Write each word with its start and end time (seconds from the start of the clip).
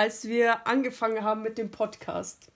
als 0.00 0.26
wir 0.26 0.66
angefangen 0.66 1.22
haben 1.22 1.42
mit 1.42 1.58
dem 1.58 1.70
Podcast, 1.70 2.46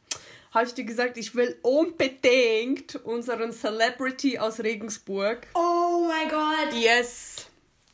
habe 0.52 0.65
ich 0.67 0.73
dir 0.73 0.85
gesagt, 0.85 1.19
ich 1.19 1.34
will 1.34 1.58
unbedingt 1.60 2.94
unseren 3.04 3.52
Celebrity 3.52 4.38
aus 4.38 4.60
Regensburg. 4.60 5.46
Oh 5.52 6.07
mein 6.08 6.26
Gott. 6.30 6.72
Yes. 6.72 7.46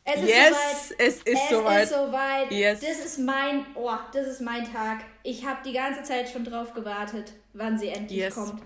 Es 0.05 0.21
ist 0.21 0.29
yes, 0.29 0.47
soweit. 0.49 0.99
es 0.99 1.15
ist 1.17 1.27
es 1.27 1.49
soweit. 1.49 1.83
ist 1.83 1.89
soweit. 1.89 2.51
Yes. 2.51 2.79
Das 2.79 3.05
ist 3.05 3.19
mein, 3.19 3.65
oh, 3.75 3.91
das 4.13 4.25
ist 4.25 4.39
mein 4.41 4.71
Tag. 4.71 4.99
Ich 5.23 5.45
habe 5.45 5.59
die 5.65 5.73
ganze 5.73 6.03
Zeit 6.03 6.29
schon 6.29 6.45
drauf 6.45 6.73
gewartet, 6.73 7.33
wann 7.51 7.77
sie 7.77 7.89
endlich 7.89 8.19
Yes. 8.19 8.35
kommt. 8.35 8.61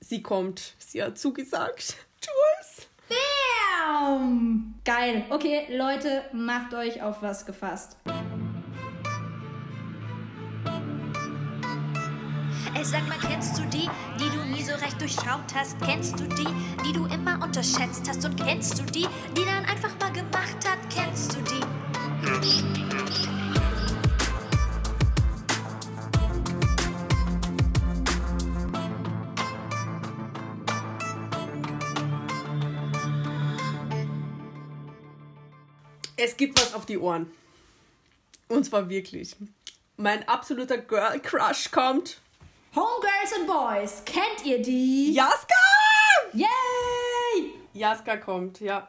Sie 0.00 0.22
kommt. 0.22 0.74
Sie 0.78 1.02
hat 1.02 1.18
zugesagt. 1.18 1.96
Jules. 2.24 2.88
Bam! 3.86 4.74
Geil. 4.82 5.26
Okay, 5.28 5.66
Leute, 5.76 6.24
macht 6.32 6.72
euch 6.72 7.02
auf 7.02 7.20
was 7.20 7.44
gefasst. 7.44 7.96
Ey, 12.80 12.86
sag 12.86 13.06
mal, 13.08 13.18
kennst 13.18 13.58
du 13.58 13.62
die, 13.66 13.90
die 14.18 14.30
du 14.30 14.42
nie 14.42 14.62
so 14.62 14.72
recht 14.72 14.98
durchschaut 14.98 15.54
hast? 15.54 15.78
Kennst 15.82 16.18
du 16.18 16.24
die, 16.24 16.46
die 16.82 16.94
du 16.94 17.04
immer 17.04 17.34
unterschätzt 17.42 18.08
hast? 18.08 18.24
Und 18.24 18.42
kennst 18.42 18.78
du 18.78 18.82
die, 18.84 19.06
die 19.36 19.44
dann 19.44 19.66
einfach 19.66 19.90
mal 20.00 20.10
gemacht 20.10 20.66
hat? 20.66 20.78
Kennst 20.88 21.36
du 21.36 21.42
die? 21.42 21.60
Es 36.16 36.34
gibt 36.34 36.58
was 36.58 36.72
auf 36.72 36.86
die 36.86 36.96
Ohren. 36.96 37.30
Und 38.48 38.64
zwar 38.64 38.88
wirklich. 38.88 39.36
Mein 39.98 40.26
absoluter 40.26 40.78
Girl 40.78 41.20
Crush 41.20 41.70
kommt. 41.70 42.22
Homegirls 42.72 43.32
and 43.36 43.48
Boys, 43.48 44.02
kennt 44.04 44.46
ihr 44.46 44.62
die? 44.62 45.12
Jaska! 45.12 45.56
Yay! 46.32 47.50
Jaska 47.72 48.16
kommt, 48.16 48.60
ja. 48.60 48.86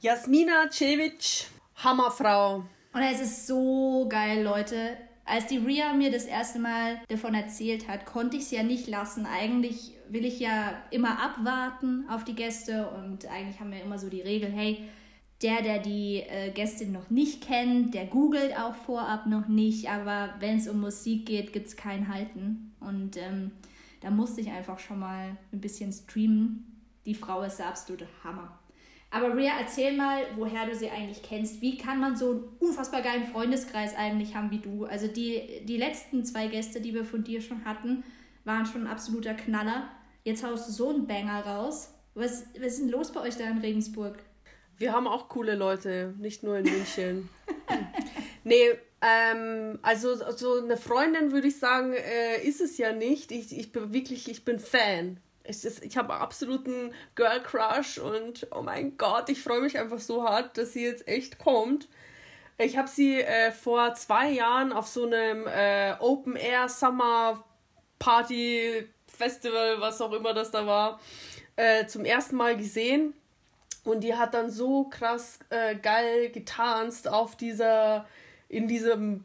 Jasmina 0.00 0.70
Cevic, 0.70 1.48
Hammerfrau. 1.84 2.64
Und 2.94 3.02
es 3.02 3.20
ist 3.20 3.46
so 3.46 4.06
geil, 4.08 4.42
Leute. 4.42 4.96
Als 5.26 5.46
die 5.46 5.58
Ria 5.58 5.92
mir 5.92 6.10
das 6.10 6.24
erste 6.24 6.58
Mal 6.58 7.02
davon 7.08 7.34
erzählt 7.34 7.86
hat, 7.86 8.06
konnte 8.06 8.38
ich 8.38 8.44
es 8.44 8.50
ja 8.50 8.62
nicht 8.62 8.88
lassen. 8.88 9.26
Eigentlich 9.26 9.92
will 10.08 10.24
ich 10.24 10.40
ja 10.40 10.82
immer 10.90 11.22
abwarten 11.22 12.06
auf 12.08 12.24
die 12.24 12.34
Gäste 12.34 12.88
und 12.88 13.26
eigentlich 13.26 13.60
haben 13.60 13.72
wir 13.72 13.82
immer 13.82 13.98
so 13.98 14.08
die 14.08 14.22
Regel, 14.22 14.50
hey, 14.50 14.88
der, 15.42 15.62
der 15.62 15.78
die 15.78 16.20
äh, 16.20 16.50
Gästin 16.50 16.92
noch 16.92 17.10
nicht 17.10 17.46
kennt, 17.46 17.94
der 17.94 18.06
googelt 18.06 18.56
auch 18.58 18.74
vorab 18.74 19.26
noch 19.26 19.48
nicht, 19.48 19.88
aber 19.88 20.34
wenn 20.38 20.58
es 20.58 20.68
um 20.68 20.80
Musik 20.80 21.26
geht, 21.26 21.52
gibt 21.52 21.66
es 21.66 21.76
kein 21.76 22.08
Halten. 22.08 22.74
Und 22.80 23.16
ähm, 23.16 23.50
da 24.00 24.10
musste 24.10 24.40
ich 24.40 24.50
einfach 24.50 24.78
schon 24.78 25.00
mal 25.00 25.36
ein 25.52 25.60
bisschen 25.60 25.92
streamen. 25.92 26.82
Die 27.06 27.14
Frau 27.14 27.42
ist 27.42 27.58
der 27.58 27.68
absolute 27.68 28.06
Hammer. 28.22 28.58
Aber 29.10 29.36
Ria, 29.36 29.52
erzähl 29.60 29.94
mal, 29.94 30.22
woher 30.36 30.66
du 30.66 30.74
sie 30.74 30.88
eigentlich 30.88 31.22
kennst. 31.22 31.60
Wie 31.60 31.76
kann 31.76 32.00
man 32.00 32.16
so 32.16 32.30
einen 32.30 32.44
unfassbar 32.60 33.02
geilen 33.02 33.24
Freundeskreis 33.24 33.94
eigentlich 33.94 34.34
haben 34.34 34.50
wie 34.50 34.58
du? 34.58 34.86
Also 34.86 35.06
die, 35.06 35.62
die 35.64 35.76
letzten 35.76 36.24
zwei 36.24 36.46
Gäste, 36.46 36.80
die 36.80 36.94
wir 36.94 37.04
von 37.04 37.22
dir 37.22 37.42
schon 37.42 37.64
hatten, 37.66 38.04
waren 38.44 38.64
schon 38.64 38.82
ein 38.82 38.92
absoluter 38.92 39.34
Knaller. 39.34 39.90
Jetzt 40.24 40.44
haust 40.44 40.68
du 40.68 40.72
so 40.72 40.88
einen 40.88 41.06
Banger 41.06 41.44
raus. 41.44 41.92
Was, 42.14 42.46
was 42.54 42.74
ist 42.74 42.82
denn 42.82 42.88
los 42.88 43.12
bei 43.12 43.20
euch 43.20 43.36
da 43.36 43.44
in 43.44 43.58
Regensburg? 43.58 44.18
Wir 44.82 44.92
haben 44.92 45.06
auch 45.06 45.28
coole 45.28 45.54
Leute, 45.54 46.12
nicht 46.18 46.42
nur 46.42 46.58
in 46.58 46.64
München. 46.64 47.28
nee, 48.42 48.68
ähm, 49.00 49.78
also 49.80 50.16
so 50.32 50.58
eine 50.58 50.76
Freundin 50.76 51.30
würde 51.30 51.46
ich 51.46 51.60
sagen, 51.60 51.92
äh, 51.92 52.42
ist 52.42 52.60
es 52.60 52.78
ja 52.78 52.92
nicht. 52.92 53.30
Ich, 53.30 53.56
ich 53.56 53.70
bin 53.70 53.92
wirklich, 53.92 54.28
ich 54.28 54.44
bin 54.44 54.58
Fan. 54.58 55.20
Es 55.44 55.64
ist, 55.64 55.84
ich 55.84 55.96
habe 55.96 56.14
absoluten 56.14 56.92
Girl 57.14 57.40
Crush 57.44 57.98
und 57.98 58.48
oh 58.50 58.62
mein 58.62 58.98
Gott, 58.98 59.28
ich 59.28 59.40
freue 59.40 59.60
mich 59.60 59.78
einfach 59.78 60.00
so 60.00 60.24
hart, 60.24 60.58
dass 60.58 60.72
sie 60.72 60.82
jetzt 60.82 61.06
echt 61.06 61.38
kommt. 61.38 61.88
Ich 62.58 62.76
habe 62.76 62.88
sie 62.88 63.20
äh, 63.20 63.52
vor 63.52 63.94
zwei 63.94 64.30
Jahren 64.30 64.72
auf 64.72 64.88
so 64.88 65.06
einem 65.06 65.46
äh, 65.46 65.94
Open 66.00 66.34
Air 66.34 66.68
Summer 66.68 67.44
Party 68.00 68.88
Festival, 69.06 69.80
was 69.80 70.00
auch 70.00 70.12
immer 70.12 70.34
das 70.34 70.50
da 70.50 70.66
war, 70.66 70.98
äh, 71.54 71.86
zum 71.86 72.04
ersten 72.04 72.34
Mal 72.34 72.56
gesehen. 72.56 73.14
Und 73.84 74.02
die 74.04 74.14
hat 74.14 74.34
dann 74.34 74.50
so 74.50 74.84
krass 74.84 75.38
äh, 75.50 75.74
geil 75.74 76.30
getanzt 76.30 77.08
auf 77.08 77.34
dieser, 77.36 78.06
in 78.48 78.68
diesem, 78.68 79.24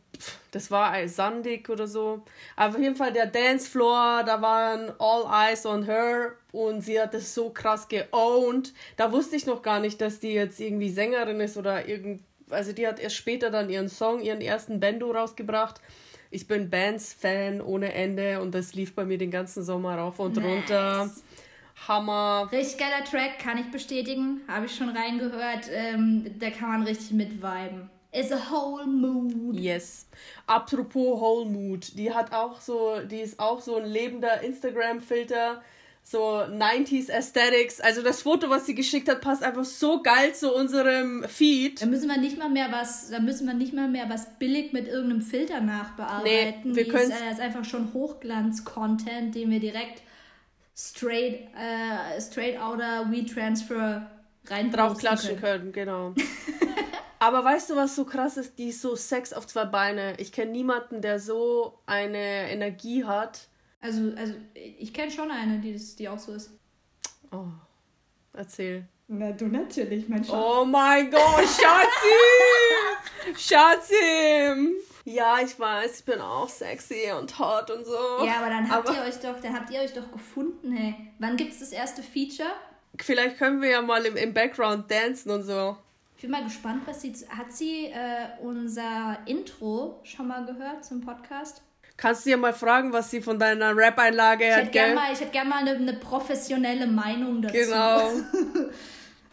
das 0.52 0.72
war 0.72 0.92
ein 0.92 1.08
sandig 1.08 1.70
oder 1.70 1.86
so. 1.88 2.24
Aber 2.56 2.76
auf 2.76 2.82
jeden 2.82 2.96
Fall 2.96 3.14
der 3.14 3.28
Dancefloor, 3.28 4.24
da 4.26 4.42
waren 4.42 4.92
all 4.98 5.26
eyes 5.52 5.66
on 5.66 5.84
her 5.84 6.32
und 6.52 6.82
sie 6.82 7.00
hat 7.00 7.14
das 7.14 7.36
so 7.36 7.52
krass 7.52 7.88
geowned. 7.88 8.74
Da 8.96 9.12
wusste 9.12 9.36
ich 9.36 9.46
noch 9.46 9.62
gar 9.62 9.80
nicht, 9.80 10.02
dass 10.02 10.20
die 10.20 10.34
jetzt 10.34 10.60
irgendwie 10.60 10.90
Sängerin 10.90 11.40
ist 11.40 11.56
oder 11.58 11.88
irgend, 11.88 12.24
also 12.50 12.74
die 12.74 12.88
hat 12.88 13.00
erst 13.00 13.16
später 13.18 13.52
dann 13.52 13.70
ihren 13.70 13.90
Song, 13.90 14.22
ihren 14.22 14.42
ersten 14.42 14.80
Bando 14.80 15.12
rausgebracht. 15.12 15.82
Ich 16.32 16.48
bin 16.48 16.70
Bands-Fan 16.70 17.62
ohne 17.62 17.94
Ende 17.94 18.42
und 18.42 18.56
das 18.56 18.74
lief 18.74 18.96
bei 18.96 19.06
mir 19.06 19.18
den 19.20 19.32
ganzen 19.32 19.64
Sommer 19.64 19.98
rauf 19.98 20.20
und 20.20 20.36
Nice. 20.36 20.46
runter. 20.46 21.10
Hammer. 21.88 22.50
Richtig 22.52 22.78
geiler 22.80 23.04
Track, 23.04 23.40
kann 23.40 23.58
ich 23.58 23.70
bestätigen. 23.72 24.42
Habe 24.48 24.66
ich 24.66 24.76
schon 24.76 24.90
reingehört. 24.90 25.70
Ähm, 25.72 26.26
da 26.40 26.50
kann 26.50 26.70
man 26.70 26.84
richtig 26.84 27.12
mit 27.12 27.42
viben. 27.42 27.90
Is 28.12 28.32
a 28.32 28.40
whole 28.50 28.86
mood. 28.88 29.56
Yes. 29.56 30.08
Apropos 30.48 31.20
Whole 31.22 31.46
Mood, 31.46 31.98
die 31.98 32.12
hat 32.14 32.34
auch 32.34 32.60
so, 32.62 33.00
die 33.10 33.18
ist 33.20 33.40
auch 33.40 33.60
so 33.62 33.76
ein 33.76 33.86
lebender 33.86 34.42
Instagram-Filter, 34.42 35.62
so 36.04 36.20
90s 36.20 37.12
Aesthetics. 37.12 37.82
Also 37.82 38.02
das 38.02 38.22
Foto, 38.22 38.50
was 38.50 38.66
sie 38.66 38.74
geschickt 38.76 39.10
hat, 39.10 39.20
passt 39.22 39.44
einfach 39.44 39.66
so 39.66 40.02
geil 40.02 40.34
zu 40.34 40.54
unserem 40.56 41.26
Feed. 41.28 41.82
Da 41.82 41.86
müssen 41.86 42.08
wir 42.10 42.18
nicht 42.18 42.38
mal 42.40 42.50
mehr 42.50 42.72
was, 42.72 43.10
da 43.10 43.20
müssen 43.20 43.46
wir 43.46 43.54
nicht 43.54 43.74
mal 43.74 43.90
mehr 43.90 44.10
was 44.10 44.40
billig 44.40 44.72
mit 44.72 44.88
irgendeinem 44.88 45.22
Filter 45.22 45.60
nachbearbeiten. 45.60 46.72
Nee, 46.72 46.76
wir 46.76 46.84
Die 46.86 46.90
können's- 46.90 47.10
ist, 47.14 47.22
äh, 47.22 47.32
ist 47.34 47.42
einfach 47.42 47.66
schon 47.66 47.94
Hochglanz-Content, 47.94 49.36
den 49.36 49.52
wir 49.52 49.60
direkt 49.60 50.02
straight, 50.78 51.50
äh, 51.56 52.22
straight 52.22 52.60
outer 52.60 53.10
WeTransfer 53.10 54.10
rein 54.46 54.72
draufklatschen 54.72 55.40
können, 55.40 55.72
genau. 55.72 56.14
Aber 57.20 57.44
weißt 57.44 57.72
du, 57.72 57.76
was 57.76 57.96
so 57.96 58.06
krass 58.06 58.38
ist? 58.38 58.60
Die 58.60 58.70
ist 58.70 58.82
so 58.82 58.96
Sex 58.96 59.34
auf 59.34 59.48
zwei 59.48 59.66
Beine. 59.66 60.14
Ich 60.20 60.32
kenne 60.32 60.52
niemanden, 60.52 61.02
der 61.02 61.20
so 61.20 61.80
eine 61.88 62.52
Energie 62.52 63.06
hat. 63.06 63.48
Also, 63.82 64.14
also 64.16 64.36
ich 64.54 64.94
kenne 64.94 65.12
schon 65.12 65.32
eine, 65.32 65.60
die, 65.60 65.74
das, 65.74 65.96
die 65.96 66.08
auch 66.10 66.20
so 66.20 66.34
ist. 66.34 66.52
Oh, 67.32 67.46
erzähl. 68.34 68.88
Na, 69.08 69.32
du 69.32 69.48
natürlich, 69.48 70.08
mein 70.08 70.24
Schatz. 70.24 70.36
Oh 70.36 70.66
mein 70.66 71.10
Gott, 71.10 71.46
Schatzi! 71.46 73.36
Schatzi! 73.36 74.76
Ja, 75.10 75.38
ich 75.42 75.58
weiß, 75.58 76.00
ich 76.00 76.06
bin 76.06 76.20
auch 76.20 76.50
sexy 76.50 77.14
und 77.18 77.40
hot 77.40 77.72
und 77.72 77.86
so. 77.86 78.26
Ja, 78.26 78.40
aber 78.42 78.50
dann 78.50 78.70
habt 78.70 78.90
Aber 78.90 78.98
ihr 78.98 79.04
euch 79.04 79.16
doch, 79.22 79.40
dann 79.40 79.54
habt 79.54 79.72
ihr 79.72 79.80
euch 79.80 79.94
doch 79.94 80.12
gefunden, 80.12 80.74
hey. 80.74 80.96
Wann 81.20 81.38
gibt's 81.38 81.60
das 81.60 81.72
erste 81.72 82.04
Feature? 82.04 82.50
vielleicht 83.00 83.38
können 83.38 83.62
wir 83.62 83.70
ja 83.70 83.82
mal 83.82 84.06
im, 84.06 84.18
im 84.18 84.34
Background 84.34 84.92
dancen 84.92 85.30
und 85.30 85.44
so. 85.44 85.78
Ich 86.18 86.24
bin 86.24 86.32
mal 86.32 86.44
gespannt, 86.44 86.82
was 86.86 87.02
sie. 87.02 87.14
Hat 87.30 87.54
sie 87.54 87.86
äh, 87.86 88.28
unser 88.42 89.20
Intro 89.28 90.02
schon 90.04 90.28
mal 90.28 90.46
gehört 90.46 90.84
zum 90.84 91.00
Podcast? 91.00 91.62
Kannst 91.96 92.26
du 92.26 92.32
ja 92.32 92.38
mal 92.38 92.54
fragen, 92.54 92.92
was 92.92 93.10
sie 93.10 93.22
von 93.22 93.40
deiner 93.40 93.78
Rap-Einlage 93.78 94.44
Ich 94.44 94.52
hat, 94.52 94.60
hätte 94.64 94.72
gerne 94.72 94.88
gell? 94.88 94.96
mal, 94.96 95.14
ich 95.14 95.22
hätt 95.22 95.32
gern 95.32 95.48
mal 95.48 95.60
eine, 95.60 95.72
eine 95.72 95.94
professionelle 95.94 96.86
Meinung 96.86 97.42
dazu. 97.42 97.56
Genau. 97.56 98.10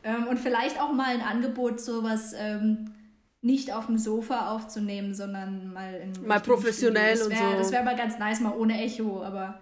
Ähm, 0.06 0.27
und 0.29 0.39
vielleicht 0.39 0.79
auch 0.79 0.93
mal 0.93 1.06
ein 1.15 1.23
Angebot, 1.23 1.81
sowas 1.81 2.35
ähm, 2.37 2.93
nicht 3.44 3.72
auf 3.72 3.87
dem 3.87 3.99
Sofa 3.99 4.50
aufzunehmen, 4.53 5.15
sondern 5.15 5.72
mal 5.72 5.94
in 5.94 6.27
Mal 6.27 6.41
professionell 6.41 7.16
Studio. 7.16 7.31
Das 7.31 7.41
und 7.41 7.44
wär- 7.44 7.53
so. 7.53 7.59
Das 7.59 7.72
wäre 7.72 7.85
mal 7.85 7.96
ganz 7.96 8.19
nice, 8.19 8.41
mal 8.41 8.55
ohne 8.56 8.82
Echo, 8.82 9.23
aber 9.23 9.61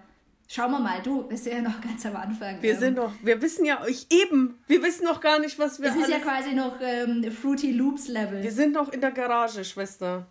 schauen 0.48 0.70
wir 0.70 0.78
mal. 0.78 1.02
Du 1.02 1.24
bist 1.24 1.46
ja 1.46 1.60
noch 1.60 1.80
ganz 1.80 2.06
am 2.06 2.14
Anfang. 2.16 2.62
Wir 2.62 2.74
ähm, 2.74 2.78
sind 2.78 2.98
doch, 2.98 3.12
wir 3.22 3.42
wissen 3.42 3.64
ja, 3.64 3.84
ich 3.86 4.06
eben, 4.12 4.58
wir 4.68 4.82
wissen 4.82 5.04
noch 5.04 5.20
gar 5.20 5.40
nicht, 5.40 5.58
was 5.58 5.80
wir 5.80 5.88
Es 5.90 5.96
ist 5.96 6.08
ja 6.08 6.20
quasi 6.20 6.54
noch 6.54 6.80
ähm, 6.80 7.30
Fruity 7.32 7.72
Loops 7.72 8.06
Level. 8.08 8.42
wir 8.42 8.52
sind 8.52 8.72
noch 8.72 8.90
in 8.92 9.00
der 9.00 9.10
Garage, 9.10 9.64
Schwester. 9.64 10.26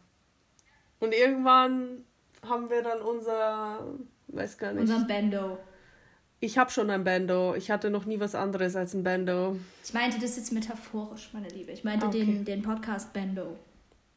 Und 1.00 1.13
irgendwann 1.13 2.06
haben 2.47 2.69
wir 2.69 2.81
dann 2.81 3.01
unser, 3.01 3.86
weiß 4.30 4.57
gar 4.57 4.71
nicht. 4.71 4.81
Unser 4.89 5.06
Bando. 5.06 5.57
Ich 6.44 6.58
habe 6.58 6.72
schon 6.72 6.90
ein 6.90 7.04
Bando. 7.04 7.56
Ich 7.56 7.70
hatte 7.72 7.90
noch 7.90 8.06
nie 8.06 8.20
was 8.20 8.36
anderes 8.36 8.76
als 8.76 8.94
ein 8.94 9.04
Bando. 9.04 9.58
Ich 9.84 9.94
meinte 9.94 10.20
das 10.20 10.36
jetzt 10.36 10.52
metaphorisch, 10.52 11.30
meine 11.34 11.48
Liebe. 11.50 11.72
Ich 11.72 11.84
meinte 11.84 12.08
Okay. 12.08 12.26
den, 12.26 12.44
den 12.46 12.62
Podcast 12.64 13.14
Bando. 13.14 13.58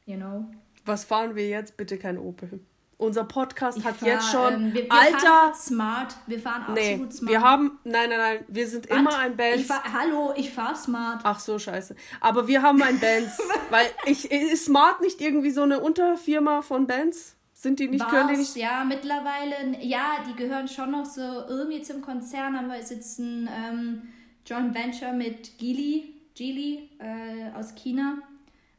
You 0.06 0.17
know? 0.17 0.47
Was 0.87 1.05
fahren 1.05 1.35
wir 1.37 1.49
jetzt? 1.49 1.76
Bitte 1.76 1.99
kein 1.99 2.19
Opel. 2.19 2.61
Unser 2.97 3.25
Podcast 3.25 3.76
Ich 3.79 3.85
hat 3.85 3.97
fahr, 3.97 4.09
jetzt 4.09 4.31
schon 4.31 4.55
Ähm, 4.55 4.73
wir, 4.75 4.85
wir 4.85 4.93
Alter. 4.93 5.53
smart. 5.55 6.17
Wir 6.26 6.38
fahren 6.38 6.62
absolut 6.62 6.76
Nee, 7.09 7.11
smart. 7.12 7.31
wir 7.32 7.41
haben 7.43 7.79
nein, 7.85 8.09
nein, 8.09 8.19
nein, 8.19 8.44
wir 8.49 8.69
sind 8.69 8.88
Was? 8.88 8.99
immer 8.99 9.19
ein 9.19 9.37
Benz. 9.37 9.62
Ich 9.62 9.67
fahr, 9.67 9.82
hallo, 9.93 10.32
ich 10.37 10.50
fahr 10.53 10.75
smart. 10.76 11.21
Ach 11.25 11.41
so 11.41 11.59
scheiße. 11.59 11.94
Aber 12.21 12.47
wir 12.47 12.62
haben 12.62 12.81
ein 12.82 12.99
Benz, 13.00 13.37
weil 13.71 13.87
ich 14.06 14.31
ist 14.31 14.65
Smart 14.67 15.00
nicht 15.03 15.21
irgendwie 15.21 15.50
so 15.50 15.62
eine 15.62 15.81
Unterfirma 15.81 16.62
von 16.62 16.87
Benz? 16.87 17.35
Sind 17.64 17.78
die 17.81 17.88
nicht, 17.88 18.02
War's, 18.02 18.12
können 18.12 18.28
die 18.28 18.37
nicht? 18.37 18.56
Ja, 18.56 18.84
mittlerweile, 18.84 19.82
ja, 19.82 20.16
die 20.28 20.34
gehören 20.37 20.69
schon 20.69 20.90
noch 20.90 21.06
so 21.06 21.22
irgendwie 21.22 21.81
zum 21.81 22.02
Konzern, 22.02 22.55
aber 22.56 22.76
es 22.76 22.90
ist 22.90 23.19
ein 23.19 23.49
ähm, 23.49 24.02
Joint 24.44 24.75
Venture 24.75 25.14
mit 25.14 25.56
Geely, 25.56 26.12
Geely 26.34 26.90
äh, 26.99 27.56
aus 27.58 27.75
China. 27.75 28.19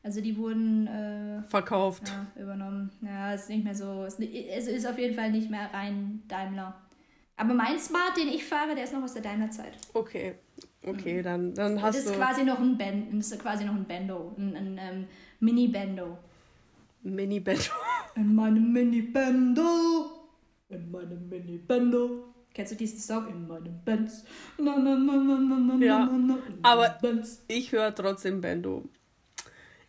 Also 0.03 0.21
die 0.21 0.37
wurden 0.37 0.85
äh, 0.85 1.41
Verkauft. 1.49 2.03
ja, 2.09 2.43
übernommen. 2.43 2.91
Ja, 3.01 3.33
ist 3.33 3.49
nicht 3.49 3.63
mehr 3.63 3.73
so, 3.73 4.03
es 4.03 4.19
es 4.19 4.67
ist 4.67 4.85
auf 4.85 4.99
jeden 4.99 5.15
Fall 5.15 5.31
nicht 5.31 5.49
mehr 5.49 5.67
rein 5.73 6.21
Daimler. 6.27 6.79
Aber 7.37 7.55
mein 7.55 7.79
Smart, 7.79 8.15
den 8.15 8.27
ich 8.27 8.45
fahre, 8.45 8.75
der 8.75 8.83
ist 8.83 8.93
noch 8.93 9.01
aus 9.01 9.13
der 9.13 9.23
Daimler-Zeit. 9.23 9.73
Okay. 9.95 10.35
Okay, 10.85 11.23
dann, 11.23 11.55
dann 11.55 11.81
hast 11.81 11.97
Das 11.97 12.05
ist 12.05 12.13
du 12.13 12.19
quasi 12.19 12.43
noch 12.43 12.59
ein 12.59 12.77
Ben, 12.77 13.17
das 13.17 13.31
ist 13.31 13.41
quasi 13.41 13.65
noch 13.65 13.73
ein 13.73 13.85
Bendo, 13.85 14.35
ein, 14.37 14.55
ein 14.55 14.77
ähm, 14.79 15.07
Mini-Bendo. 15.39 16.19
Mini-Bett. 17.13 17.69
In 18.15 18.33
meinem 18.33 18.71
Mini-Bendo, 18.73 20.09
in 20.69 20.89
meinem 20.91 21.29
Mini-Bendo. 21.29 22.33
Kennst 22.53 22.71
du 22.71 22.75
diesen 22.77 22.99
Song? 22.99 23.27
In 23.27 23.47
meinem 23.47 23.81
Benz. 23.83 24.23
Na, 24.57 24.77
na, 24.77 24.95
na, 24.95 25.15
na, 25.17 25.37
na, 25.37 25.57
na, 25.75 25.85
Ja, 25.85 26.05
na, 26.05 26.17
na, 26.17 26.37
aber- 26.63 26.97
Benz. 27.01 27.43
Ich 27.49 27.71
höre 27.73 27.93
trotzdem 27.93 28.39
Bendo. 28.39 28.83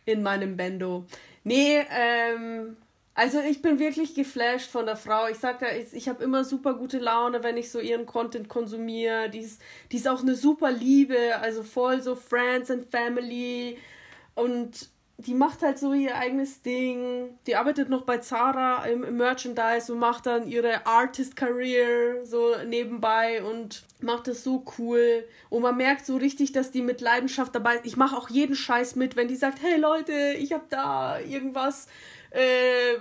In 0.05 0.21
meinem 0.21 0.57
Bendo. 0.57 1.05
Nee, 1.45 1.79
ähm, 1.89 2.75
also 3.13 3.39
ich 3.39 3.61
bin 3.61 3.79
wirklich 3.79 4.13
geflasht 4.13 4.69
von 4.69 4.85
der 4.85 4.97
Frau. 4.97 5.27
Ich 5.29 5.37
sag 5.37 5.61
ja, 5.61 5.69
ich, 5.69 5.93
ich 5.93 6.09
habe 6.09 6.21
immer 6.23 6.43
super 6.43 6.73
gute 6.73 6.99
Laune, 6.99 7.41
wenn 7.41 7.55
ich 7.55 7.71
so 7.71 7.79
ihren 7.79 8.05
Content 8.05 8.49
konsumiere. 8.49 9.29
Die 9.29 9.39
ist, 9.39 9.61
die 9.91 9.95
ist 9.97 10.07
auch 10.07 10.21
eine 10.21 10.35
super 10.35 10.69
Liebe, 10.71 11.37
also 11.41 11.63
voll 11.63 12.01
so 12.01 12.15
Friends 12.15 12.69
and 12.69 12.85
Family. 12.91 13.77
Und 14.35 14.89
die 15.19 15.33
macht 15.33 15.63
halt 15.63 15.79
so 15.79 15.93
ihr 15.93 16.15
eigenes 16.15 16.61
Ding. 16.61 17.39
Die 17.47 17.55
arbeitet 17.55 17.89
noch 17.89 18.03
bei 18.03 18.19
Zara 18.19 18.85
im, 18.85 19.17
Merchandise 19.17 19.91
und 19.91 19.97
macht 19.97 20.27
dann 20.27 20.47
ihre 20.47 20.85
Artist-Career 20.85 22.23
so 22.23 22.53
nebenbei 22.67 23.41
und 23.43 23.83
macht 23.99 24.27
das 24.27 24.43
so 24.43 24.63
cool. 24.77 25.23
Und 25.49 25.63
man 25.63 25.75
merkt 25.75 26.05
so 26.05 26.17
richtig, 26.17 26.51
dass 26.51 26.69
die 26.69 26.83
mit 26.83 27.01
Leidenschaft 27.01 27.55
dabei 27.55 27.77
ist. 27.77 27.85
Ich 27.87 27.97
mache 27.97 28.15
auch 28.15 28.29
jeden 28.29 28.55
Scheiß 28.55 28.95
mit, 28.95 29.15
wenn 29.15 29.27
die 29.27 29.35
sagt, 29.35 29.59
hey 29.63 29.79
Leute, 29.79 30.13
ich 30.37 30.53
habe 30.53 30.65
da 30.69 31.19
irgendwas, 31.19 31.87
äh, 32.29 32.93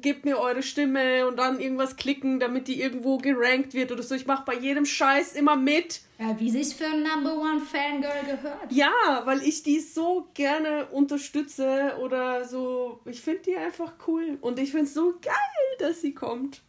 gebt 0.00 0.24
mir 0.24 0.38
eure 0.38 0.62
Stimme 0.62 1.26
und 1.26 1.36
dann 1.36 1.60
irgendwas 1.60 1.96
klicken, 1.96 2.40
damit 2.40 2.68
die 2.68 2.80
irgendwo 2.80 3.18
gerankt 3.18 3.74
wird 3.74 3.92
oder 3.92 4.02
so. 4.02 4.14
Ich 4.14 4.26
mache 4.26 4.44
bei 4.44 4.54
jedem 4.54 4.86
Scheiß 4.86 5.34
immer 5.34 5.56
mit. 5.56 6.00
Ja, 6.18 6.38
wie 6.38 6.50
sich's 6.50 6.72
für 6.72 6.86
ein 6.86 7.02
Number 7.02 7.36
One 7.36 7.60
Fangirl 7.60 8.24
gehört. 8.24 8.70
Ja, 8.70 9.22
weil 9.24 9.42
ich 9.42 9.62
die 9.62 9.80
so 9.80 10.28
gerne 10.34 10.86
unterstütze 10.86 11.96
oder 12.00 12.44
so. 12.44 13.00
Ich 13.04 13.20
finde 13.20 13.42
die 13.42 13.56
einfach 13.56 13.94
cool. 14.06 14.38
Und 14.40 14.58
ich 14.58 14.70
finde 14.70 14.86
es 14.86 14.94
so 14.94 15.14
geil, 15.20 15.34
dass 15.78 16.00
sie 16.00 16.14
kommt. 16.14 16.62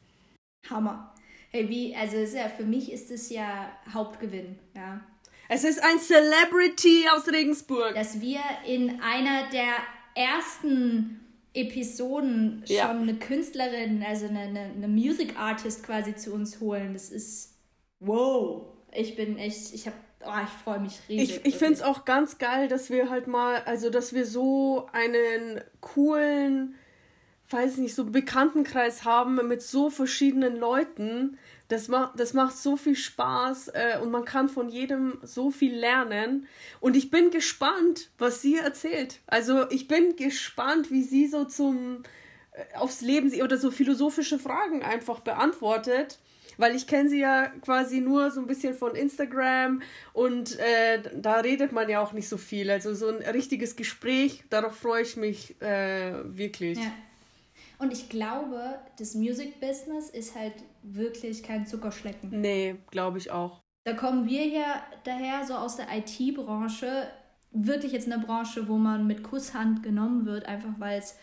Hammer. 0.69 1.13
Hey, 1.51 1.69
wie, 1.69 1.95
also 1.95 2.17
ja, 2.17 2.49
für 2.49 2.65
mich 2.65 2.91
ist 2.91 3.11
es 3.11 3.29
ja 3.29 3.71
Hauptgewinn, 3.93 4.59
ja. 4.75 5.01
Es 5.47 5.63
ist 5.63 5.81
ein 5.83 5.99
Celebrity 5.99 7.05
aus 7.13 7.27
Regensburg. 7.27 7.93
Dass 7.93 8.19
wir 8.19 8.41
in 8.65 8.99
einer 8.99 9.49
der 9.51 9.75
ersten 10.15 11.24
Episoden 11.55 12.63
Ja. 12.67 12.87
schon 12.87 13.01
eine 13.03 13.15
Künstlerin, 13.15 14.03
also 14.07 14.27
eine, 14.27 14.41
eine, 14.41 14.71
eine 14.75 14.87
Music 14.87 15.37
Artist 15.39 15.83
quasi 15.83 16.15
zu 16.15 16.33
uns 16.33 16.59
holen, 16.59 16.93
das 16.93 17.09
ist 17.09 17.55
wow. 17.99 18.65
Ich 18.91 19.15
bin 19.15 19.37
echt, 19.37 19.73
ich 19.73 19.87
habe, 19.87 19.97
oh, 20.25 20.43
ich 20.43 20.63
freue 20.63 20.79
mich 20.79 20.99
riesig. 21.09 21.41
Ich, 21.43 21.45
ich 21.45 21.55
finde 21.57 21.73
es 21.73 21.81
auch 21.81 22.05
ganz 22.05 22.37
geil, 22.37 22.67
dass 22.67 22.89
wir 22.89 23.09
halt 23.09 23.27
mal, 23.27 23.61
also 23.65 23.89
dass 23.89 24.13
wir 24.13 24.25
so 24.25 24.87
einen 24.93 25.61
coolen, 25.81 26.75
weiß 27.49 27.77
nicht, 27.77 27.95
so 27.95 28.05
Bekanntenkreis 28.05 29.03
haben 29.03 29.47
mit 29.47 29.61
so 29.61 29.89
verschiedenen 29.89 30.57
Leuten. 30.57 31.37
Das 31.67 31.87
macht, 31.87 32.19
das 32.19 32.33
macht 32.33 32.57
so 32.57 32.77
viel 32.77 32.95
Spaß 32.95 33.69
äh, 33.69 33.99
und 34.01 34.11
man 34.11 34.25
kann 34.25 34.49
von 34.49 34.69
jedem 34.69 35.17
so 35.23 35.51
viel 35.51 35.75
lernen. 35.75 36.47
Und 36.79 36.95
ich 36.95 37.09
bin 37.09 37.31
gespannt, 37.31 38.09
was 38.17 38.41
sie 38.41 38.57
erzählt. 38.57 39.19
Also 39.27 39.69
ich 39.69 39.87
bin 39.87 40.15
gespannt, 40.15 40.91
wie 40.91 41.03
sie 41.03 41.27
so 41.27 41.45
zum 41.45 42.03
äh, 42.51 42.77
aufs 42.77 43.01
Leben 43.01 43.31
oder 43.41 43.57
so 43.57 43.71
philosophische 43.71 44.37
Fragen 44.39 44.83
einfach 44.83 45.21
beantwortet. 45.21 46.19
Weil 46.57 46.73
ich 46.73 46.87
kenne 46.87 47.09
sie 47.09 47.19
ja 47.19 47.47
quasi 47.61 47.99
nur 47.99 48.31
so 48.31 48.39
ein 48.39 48.47
bisschen 48.47 48.75
von 48.75 48.95
Instagram 48.95 49.81
und 50.13 50.57
äh, 50.57 51.01
da 51.13 51.41
redet 51.41 51.73
man 51.73 51.89
ja 51.89 51.99
auch 51.99 52.13
nicht 52.13 52.29
so 52.29 52.37
viel. 52.37 52.71
Also 52.71 52.93
so 52.93 53.09
ein 53.09 53.17
richtiges 53.17 53.75
Gespräch, 53.75 54.41
darauf 54.49 54.77
freue 54.77 55.01
ich 55.01 55.17
mich 55.17 55.61
äh, 55.61 56.13
wirklich. 56.23 56.77
Ja. 56.77 56.93
Und 57.77 57.91
ich 57.91 58.09
glaube, 58.09 58.79
das 58.97 59.15
Music 59.15 59.59
Business 59.59 60.09
ist 60.09 60.35
halt 60.35 60.53
wirklich 60.83 61.43
kein 61.43 61.65
Zuckerschlecken. 61.65 62.41
Nee, 62.41 62.75
glaube 62.91 63.17
ich 63.17 63.31
auch. 63.31 63.61
Da 63.83 63.93
kommen 63.93 64.27
wir 64.27 64.47
ja 64.47 64.83
daher 65.03 65.45
so 65.45 65.53
aus 65.53 65.75
der 65.75 65.87
IT-Branche, 65.95 67.07
wirklich 67.51 67.91
jetzt 67.91 68.11
eine 68.11 68.23
Branche, 68.23 68.67
wo 68.67 68.77
man 68.77 69.05
mit 69.07 69.23
Kusshand 69.23 69.83
genommen 69.83 70.25
wird, 70.25 70.45
einfach 70.45 70.79
weil 70.79 70.99
es 70.99 71.15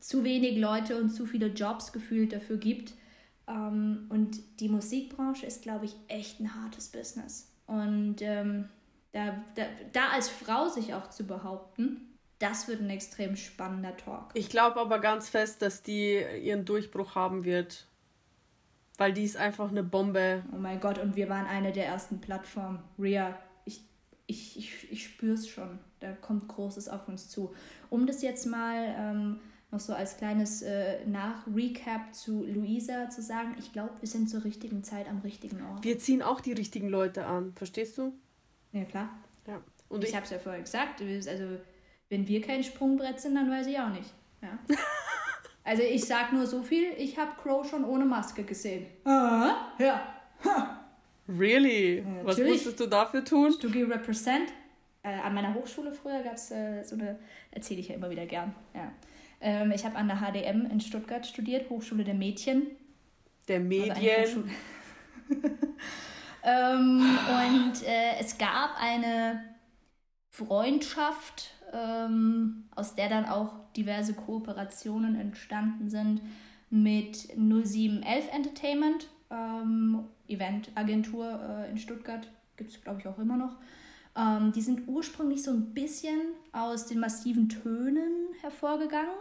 zu 0.00 0.24
wenig 0.24 0.58
Leute 0.58 1.00
und 1.00 1.10
zu 1.10 1.26
viele 1.26 1.48
Jobs 1.48 1.92
gefühlt 1.92 2.32
dafür 2.32 2.56
gibt. 2.56 2.94
Ähm, 3.46 4.06
und 4.08 4.38
die 4.60 4.68
Musikbranche 4.68 5.46
ist, 5.46 5.62
glaube 5.62 5.84
ich, 5.84 5.96
echt 6.08 6.40
ein 6.40 6.54
hartes 6.54 6.88
Business. 6.88 7.50
Und 7.66 8.16
ähm, 8.20 8.68
da, 9.12 9.42
da, 9.54 9.64
da 9.92 10.08
als 10.10 10.28
Frau 10.28 10.68
sich 10.68 10.94
auch 10.94 11.10
zu 11.10 11.26
behaupten, 11.26 12.07
das 12.38 12.68
wird 12.68 12.80
ein 12.80 12.90
extrem 12.90 13.36
spannender 13.36 13.96
Talk. 13.96 14.30
Ich 14.34 14.48
glaube 14.48 14.80
aber 14.80 15.00
ganz 15.00 15.28
fest, 15.28 15.62
dass 15.62 15.82
die 15.82 16.22
ihren 16.42 16.64
Durchbruch 16.64 17.14
haben 17.14 17.44
wird. 17.44 17.86
Weil 18.96 19.12
die 19.12 19.22
ist 19.22 19.36
einfach 19.36 19.70
eine 19.70 19.84
Bombe. 19.84 20.42
Oh 20.52 20.56
mein 20.56 20.80
Gott, 20.80 20.98
und 20.98 21.14
wir 21.14 21.28
waren 21.28 21.46
eine 21.46 21.72
der 21.72 21.86
ersten 21.86 22.20
Plattformen. 22.20 22.80
Ria, 22.98 23.38
ich, 23.64 23.80
ich, 24.26 24.58
ich, 24.58 24.92
ich 24.92 25.04
spüre 25.04 25.34
es 25.34 25.48
schon. 25.48 25.78
Da 26.00 26.12
kommt 26.12 26.48
Großes 26.48 26.88
auf 26.88 27.06
uns 27.06 27.28
zu. 27.28 27.54
Um 27.90 28.06
das 28.06 28.22
jetzt 28.22 28.46
mal 28.46 28.94
ähm, 28.98 29.40
noch 29.70 29.80
so 29.80 29.92
als 29.92 30.16
kleines 30.16 30.62
äh, 30.62 31.04
Nach-Recap 31.06 32.12
zu 32.12 32.44
Luisa 32.44 33.08
zu 33.10 33.22
sagen, 33.22 33.54
ich 33.58 33.72
glaube, 33.72 33.92
wir 34.00 34.08
sind 34.08 34.28
zur 34.28 34.44
richtigen 34.44 34.82
Zeit 34.82 35.08
am 35.08 35.20
richtigen 35.20 35.62
Ort. 35.62 35.84
Wir 35.84 35.98
ziehen 35.98 36.22
auch 36.22 36.40
die 36.40 36.52
richtigen 36.52 36.88
Leute 36.88 37.26
an. 37.26 37.52
Verstehst 37.54 37.98
du? 37.98 38.12
Ja, 38.72 38.84
klar. 38.84 39.10
Ja. 39.46 39.60
Und 39.88 40.02
Ich 40.02 40.10
ich, 40.10 40.16
habe 40.16 40.24
es 40.24 40.30
ja 40.30 40.38
vorher 40.38 40.62
gesagt. 40.62 41.00
Also, 41.00 41.58
wenn 42.08 42.26
wir 42.26 42.40
kein 42.40 42.62
Sprungbrett 42.64 43.20
sind, 43.20 43.34
dann 43.34 43.50
weiß 43.50 43.66
ich 43.66 43.78
auch 43.78 43.90
nicht. 43.90 44.10
Ja. 44.42 44.58
Also, 45.64 45.82
ich 45.82 46.02
sag 46.06 46.32
nur 46.32 46.46
so 46.46 46.62
viel: 46.62 46.94
Ich 46.96 47.18
habe 47.18 47.32
Crow 47.42 47.68
schon 47.68 47.84
ohne 47.84 48.06
Maske 48.06 48.42
gesehen. 48.42 48.86
Ah, 49.04 49.66
ja. 49.78 50.00
really? 51.28 52.02
Was 52.22 52.38
natürlich. 52.38 52.52
musstest 52.64 52.80
du 52.80 52.86
dafür 52.86 53.22
tun? 53.22 53.52
Stugi 53.52 53.82
Represent. 53.82 54.50
Äh, 55.02 55.10
an 55.20 55.34
meiner 55.34 55.52
Hochschule 55.52 55.92
früher 55.92 56.22
gab 56.22 56.34
es 56.36 56.50
äh, 56.50 56.82
so 56.84 56.94
eine, 56.96 57.18
erzähle 57.50 57.80
ich 57.80 57.88
ja 57.88 57.96
immer 57.96 58.08
wieder 58.08 58.24
gern. 58.24 58.54
Ja. 58.74 58.90
Ähm, 59.42 59.70
ich 59.72 59.84
habe 59.84 59.96
an 59.96 60.08
der 60.08 60.16
HDM 60.20 60.66
in 60.70 60.80
Stuttgart 60.80 61.26
studiert, 61.26 61.68
Hochschule 61.68 62.02
der 62.02 62.14
Mädchen. 62.14 62.68
Der 63.46 63.56
Also 63.58 63.68
Medien. 63.68 63.94
Hochschule- 64.24 64.50
ähm, 66.44 67.18
und 67.28 67.86
äh, 67.86 68.18
es 68.20 68.38
gab 68.38 68.70
eine 68.80 69.44
Freundschaft, 70.30 71.50
ähm, 71.72 72.64
aus 72.74 72.94
der 72.94 73.08
dann 73.08 73.26
auch 73.26 73.52
diverse 73.76 74.14
Kooperationen 74.14 75.18
entstanden 75.18 75.88
sind 75.88 76.22
mit 76.70 77.28
0711 77.36 78.32
Entertainment, 78.32 79.08
ähm, 79.30 80.04
Eventagentur 80.28 81.40
äh, 81.40 81.70
in 81.70 81.78
Stuttgart, 81.78 82.28
gibt 82.56 82.70
es 82.70 82.80
glaube 82.82 83.00
ich 83.00 83.06
auch 83.06 83.18
immer 83.18 83.36
noch. 83.36 83.56
Ähm, 84.16 84.52
die 84.52 84.62
sind 84.62 84.88
ursprünglich 84.88 85.42
so 85.42 85.50
ein 85.50 85.74
bisschen 85.74 86.20
aus 86.52 86.86
den 86.86 87.00
massiven 87.00 87.48
Tönen 87.48 88.28
hervorgegangen 88.40 89.14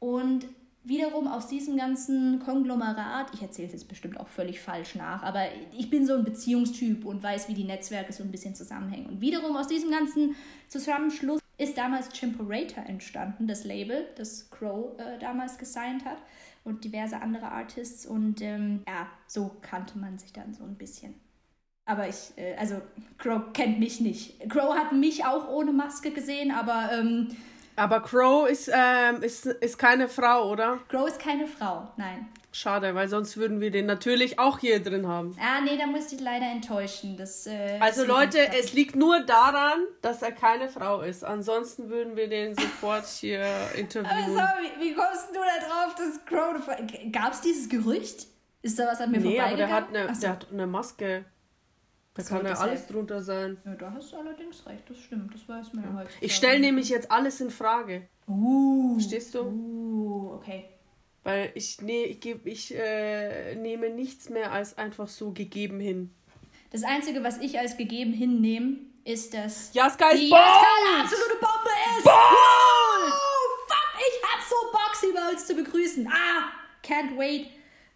und 0.00 0.46
wiederum 0.84 1.28
aus 1.28 1.46
diesem 1.46 1.76
ganzen 1.76 2.40
Konglomerat, 2.40 3.32
ich 3.34 3.42
erzähle 3.42 3.68
es 3.68 3.74
jetzt 3.74 3.88
bestimmt 3.88 4.18
auch 4.18 4.28
völlig 4.28 4.60
falsch 4.60 4.94
nach, 4.96 5.22
aber 5.22 5.44
ich 5.76 5.90
bin 5.90 6.06
so 6.06 6.14
ein 6.14 6.24
Beziehungstyp 6.24 7.04
und 7.04 7.22
weiß, 7.22 7.48
wie 7.48 7.54
die 7.54 7.64
Netzwerke 7.64 8.12
so 8.12 8.22
ein 8.22 8.30
bisschen 8.30 8.54
zusammenhängen. 8.54 9.06
Und 9.06 9.20
wiederum 9.20 9.56
aus 9.56 9.68
diesem 9.68 9.90
ganzen 9.90 10.34
Zusammenschluss 10.68 11.41
ist 11.62 11.78
damals 11.78 12.10
Chimperator 12.10 12.84
entstanden, 12.86 13.46
das 13.46 13.64
Label, 13.64 14.08
das 14.16 14.50
Crow 14.50 14.98
äh, 14.98 15.18
damals 15.18 15.58
gesigned 15.58 16.04
hat 16.04 16.18
und 16.64 16.84
diverse 16.84 17.20
andere 17.20 17.46
Artists. 17.50 18.06
Und 18.06 18.40
ähm, 18.40 18.82
ja, 18.86 19.08
so 19.26 19.56
kannte 19.62 19.98
man 19.98 20.18
sich 20.18 20.32
dann 20.32 20.54
so 20.54 20.64
ein 20.64 20.76
bisschen. 20.76 21.14
Aber 21.84 22.08
ich, 22.08 22.32
äh, 22.36 22.54
also 22.56 22.80
Crow 23.18 23.52
kennt 23.52 23.78
mich 23.80 24.00
nicht. 24.00 24.48
Crow 24.48 24.74
hat 24.76 24.92
mich 24.92 25.24
auch 25.24 25.48
ohne 25.48 25.72
Maske 25.72 26.10
gesehen, 26.12 26.50
aber 26.50 26.90
ähm, 26.92 27.28
Aber 27.76 28.00
Crow 28.00 28.48
ist, 28.48 28.70
ähm, 28.72 29.22
ist, 29.22 29.46
ist 29.46 29.78
keine 29.78 30.08
Frau, 30.08 30.50
oder? 30.50 30.78
Crow 30.88 31.08
ist 31.08 31.18
keine 31.18 31.46
Frau, 31.46 31.88
nein. 31.96 32.28
Schade, 32.54 32.94
weil 32.94 33.08
sonst 33.08 33.38
würden 33.38 33.60
wir 33.60 33.70
den 33.70 33.86
natürlich 33.86 34.38
auch 34.38 34.58
hier 34.58 34.82
drin 34.82 35.08
haben. 35.08 35.34
Ah, 35.40 35.62
nee, 35.62 35.78
da 35.78 35.86
musste 35.86 36.16
ich 36.16 36.20
leider 36.20 36.44
enttäuschen. 36.46 37.16
Das, 37.16 37.46
äh, 37.46 37.78
Also 37.80 38.02
das 38.02 38.08
Leute, 38.08 38.38
es 38.60 38.74
liegt 38.74 38.94
nur 38.94 39.20
daran, 39.20 39.80
dass 40.02 40.20
er 40.20 40.32
keine 40.32 40.68
Frau 40.68 41.00
ist. 41.00 41.24
Ansonsten 41.24 41.88
würden 41.88 42.14
wir 42.14 42.28
den 42.28 42.54
sofort 42.54 43.06
hier 43.06 43.46
interviewen. 43.74 44.14
Also, 44.14 44.38
wie, 44.38 44.84
wie 44.84 44.94
kommst 44.94 45.30
du 45.30 45.38
da 45.40 45.66
drauf, 45.66 45.94
dass 45.96 46.24
Crow... 46.26 47.10
Gab 47.10 47.32
es 47.32 47.40
dieses 47.40 47.68
Gerücht? 47.70 48.26
Ist 48.60 48.78
da 48.78 48.86
was 48.86 49.00
an 49.00 49.10
mir 49.10 49.20
nee, 49.20 49.40
aber 49.40 49.56
der 49.56 49.70
hat, 49.70 49.84
vorbeigegangen? 49.86 50.08
eine, 50.08 50.14
so. 50.14 50.20
der 50.20 50.30
hat 50.30 50.46
eine 50.52 50.66
Maske. 50.66 51.24
Da 52.14 52.22
Was 52.22 52.28
kann 52.28 52.44
ja 52.44 52.50
das 52.50 52.60
alles 52.60 52.80
helfen? 52.80 52.92
drunter 52.92 53.22
sein. 53.22 53.56
Ja, 53.64 53.74
da 53.74 53.92
hast 53.92 54.12
du 54.12 54.18
allerdings 54.18 54.66
recht, 54.66 54.82
das 54.88 54.98
stimmt. 54.98 55.34
Das 55.34 55.48
weiß 55.48 55.72
man 55.72 55.84
ja 55.84 55.94
heute. 56.00 56.10
Ich 56.20 56.36
stelle 56.36 56.60
nämlich 56.60 56.90
jetzt 56.90 57.10
alles 57.10 57.40
in 57.40 57.50
Frage. 57.50 58.06
Uh, 58.28 58.92
Verstehst 58.98 59.34
du? 59.34 59.40
uh, 59.40 60.34
okay. 60.34 60.66
Weil 61.24 61.52
ich, 61.54 61.80
nee, 61.80 62.04
ich, 62.04 62.20
geb, 62.20 62.46
ich 62.46 62.74
äh, 62.74 63.54
nehme 63.54 63.90
nichts 63.90 64.28
mehr 64.28 64.52
als 64.52 64.76
einfach 64.76 65.08
so 65.08 65.30
gegeben 65.30 65.78
hin. 65.78 66.10
Das 66.70 66.82
Einzige, 66.82 67.22
was 67.22 67.38
ich 67.38 67.58
als 67.58 67.76
gegeben 67.76 68.12
hinnehme, 68.12 68.78
ist, 69.04 69.34
dass 69.34 69.72
Ja, 69.74 69.88
Sky 69.90 70.16
die 70.16 70.24
ist 70.24 70.30
Bold! 70.30 70.42
Jaskala 70.42 71.02
absolute 71.02 71.34
Bombe 71.34 71.70
ist. 71.96 72.04
Bold! 72.04 73.12
Oh, 73.12 73.48
fuck, 73.68 74.00
ich 74.00 74.22
hab 74.22 74.42
so 74.42 74.56
Bock, 74.72 74.96
sie 75.00 75.12
bei 75.12 75.30
uns 75.30 75.46
zu 75.46 75.54
begrüßen. 75.54 76.08
Ah, 76.08 76.50
can't 76.84 77.16
wait. 77.16 77.46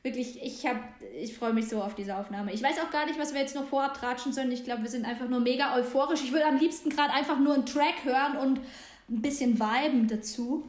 Wirklich, 0.02 0.40
ich 0.40 0.64
hab, 0.64 0.76
ich 1.20 1.36
freue 1.36 1.52
mich 1.52 1.68
so 1.68 1.82
auf 1.82 1.96
diese 1.96 2.16
Aufnahme. 2.16 2.52
Ich 2.52 2.62
weiß 2.62 2.78
auch 2.78 2.92
gar 2.92 3.06
nicht, 3.06 3.18
was 3.18 3.34
wir 3.34 3.40
jetzt 3.40 3.56
noch 3.56 3.66
vorab 3.66 3.98
tratschen 3.98 4.32
sollen. 4.32 4.52
Ich 4.52 4.62
glaube, 4.62 4.82
wir 4.82 4.90
sind 4.90 5.04
einfach 5.04 5.28
nur 5.28 5.40
mega 5.40 5.74
euphorisch. 5.76 6.22
Ich 6.22 6.30
würde 6.32 6.46
am 6.46 6.58
liebsten 6.58 6.90
gerade 6.90 7.12
einfach 7.12 7.40
nur 7.40 7.54
einen 7.54 7.66
Track 7.66 8.04
hören 8.04 8.36
und 8.36 8.60
ein 9.08 9.22
bisschen 9.22 9.60
viben 9.60 10.08
dazu. 10.08 10.68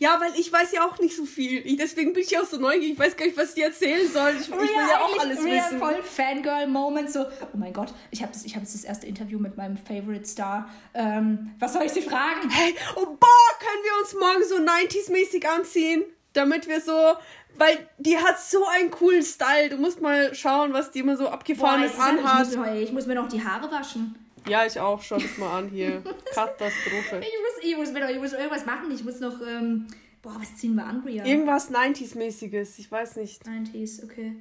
Ja, 0.00 0.20
weil 0.20 0.32
ich 0.38 0.52
weiß 0.52 0.72
ja 0.72 0.86
auch 0.86 0.98
nicht 0.98 1.14
so 1.14 1.24
viel. 1.24 1.64
Ich, 1.64 1.76
deswegen 1.76 2.12
bin 2.12 2.22
ich 2.24 2.36
auch 2.36 2.44
so 2.44 2.56
neugierig. 2.58 2.92
Ich 2.94 2.98
weiß 2.98 3.16
gar 3.16 3.26
nicht, 3.26 3.36
was 3.38 3.54
die 3.54 3.62
erzählen 3.62 4.08
sollen. 4.10 4.36
Ich, 4.40 4.48
ich 4.48 4.54
will 4.54 4.68
ja 4.74 5.00
auch 5.04 5.18
alles 5.20 5.44
real 5.44 5.64
wissen. 5.66 5.78
voll 5.78 6.02
Fangirl-Moment, 6.02 7.10
so, 7.12 7.20
oh 7.24 7.56
mein 7.56 7.72
Gott, 7.72 7.94
ich 8.10 8.22
habe 8.22 8.32
ich 8.44 8.54
hab 8.54 8.62
jetzt 8.62 8.74
das 8.74 8.82
erste 8.84 9.06
Interview 9.06 9.38
mit 9.38 9.56
meinem 9.56 9.76
Favorite 9.76 10.26
Star. 10.26 10.68
Ähm, 10.94 11.54
was 11.60 11.72
soll 11.74 11.82
ich 11.84 11.92
sie 11.92 12.02
fragen? 12.02 12.50
Hey, 12.50 12.74
oh 12.96 13.06
boah, 13.06 13.58
können 13.60 13.84
wir 13.84 14.00
uns 14.00 14.14
morgen 14.14 14.44
so 14.48 14.56
90s-mäßig 14.56 15.46
anziehen? 15.46 16.02
Damit 16.32 16.68
wir 16.68 16.80
so, 16.80 17.14
weil 17.56 17.88
die 17.98 18.18
hat 18.18 18.40
so 18.40 18.64
einen 18.66 18.90
coolen 18.90 19.22
Style. 19.22 19.70
Du 19.70 19.76
musst 19.78 20.00
mal 20.00 20.34
schauen, 20.34 20.72
was 20.72 20.90
die 20.90 20.98
immer 21.00 21.16
so 21.16 21.24
Boah, 21.24 21.32
abgefahrenes 21.34 21.98
halt- 21.98 22.18
anhat. 22.18 22.48
ich, 22.50 22.56
muss, 22.56 22.66
ich 22.68 22.92
muss 22.92 23.06
mir 23.06 23.14
noch 23.14 23.28
die 23.28 23.42
Haare 23.42 23.70
waschen. 23.70 24.16
Ja, 24.46 24.64
ich 24.66 24.78
auch. 24.78 25.02
Schau 25.02 25.16
das 25.18 25.36
mal 25.38 25.58
an 25.58 25.68
hier. 25.70 26.02
Katastrophe. 26.34 27.20
Ich 27.20 27.32
muss, 27.42 27.62
ich 27.62 27.76
muss, 27.76 27.90
ich 28.10 28.18
muss 28.18 28.32
irgendwas 28.32 28.66
machen. 28.66 28.90
Ich 28.92 29.04
muss 29.04 29.20
noch, 29.20 29.40
ähm, 29.46 29.86
boah, 30.22 30.36
was 30.38 30.56
ziehen 30.56 30.74
wir 30.74 30.84
an, 30.84 31.02
Ria? 31.04 31.24
Irgendwas 31.24 31.70
90s-mäßiges. 31.70 32.78
Ich 32.78 32.90
weiß 32.90 33.16
nicht. 33.16 33.42
90s, 33.44 34.04
okay. 34.04 34.34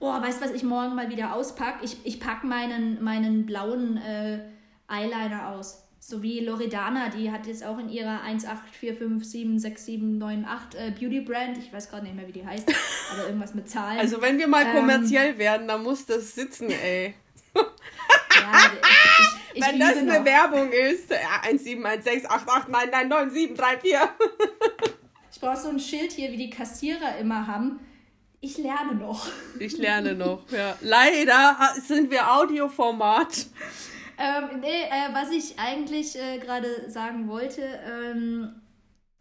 Oh, 0.00 0.10
weißt 0.12 0.40
du, 0.40 0.44
was 0.46 0.52
ich 0.52 0.62
morgen 0.64 0.94
mal 0.94 1.10
wieder 1.10 1.34
auspack? 1.34 1.78
Ich, 1.82 1.98
ich 2.04 2.18
pack 2.20 2.44
meinen, 2.44 3.02
meinen 3.02 3.46
blauen 3.46 3.96
äh, 3.98 4.40
Eyeliner 4.88 5.48
aus. 5.50 5.78
So 6.00 6.20
wie 6.20 6.40
Loredana, 6.40 7.10
die 7.10 7.30
hat 7.30 7.46
jetzt 7.46 7.64
auch 7.64 7.78
in 7.78 7.88
ihrer 7.88 8.22
184576798 8.24 10.76
äh, 10.76 10.90
Beauty 10.98 11.20
Brand, 11.20 11.58
ich 11.58 11.72
weiß 11.72 11.90
gerade 11.90 12.04
nicht 12.06 12.16
mehr, 12.16 12.26
wie 12.26 12.32
die 12.32 12.44
heißt, 12.44 12.68
aber 13.12 13.26
irgendwas 13.26 13.54
mit 13.54 13.68
Zahlen. 13.70 14.00
Also, 14.00 14.20
wenn 14.20 14.36
wir 14.38 14.48
mal 14.48 14.64
Ähm. 14.66 14.74
kommerziell 14.74 15.38
werden, 15.38 15.68
dann 15.68 15.84
muss 15.84 16.04
das 16.06 16.34
sitzen, 16.34 16.70
ey. 16.70 17.14
ja, 17.54 17.62
ich 19.20 19.31
wenn 19.62 19.80
das 19.80 19.96
eine 19.96 20.18
noch. 20.18 20.24
Werbung 20.24 20.72
ist. 20.72 21.10
Ja, 21.10 21.42
1716889993734. 21.50 24.08
Ich 25.32 25.40
brauche 25.40 25.56
so 25.56 25.68
ein 25.68 25.78
Schild 25.80 26.12
hier, 26.12 26.30
wie 26.32 26.36
die 26.36 26.50
Kassierer 26.50 27.16
immer 27.18 27.46
haben. 27.46 27.80
Ich 28.40 28.58
lerne 28.58 28.96
noch. 28.96 29.28
Ich 29.60 29.78
lerne 29.78 30.14
noch, 30.14 30.50
ja. 30.50 30.76
Leider 30.80 31.56
sind 31.80 32.10
wir 32.10 32.32
Audioformat. 32.32 33.46
Ähm, 34.18 34.60
nee, 34.60 34.82
äh, 34.82 35.12
was 35.12 35.30
ich 35.30 35.58
eigentlich 35.58 36.18
äh, 36.18 36.38
gerade 36.38 36.90
sagen 36.90 37.28
wollte, 37.28 37.62
ähm, 37.62 38.61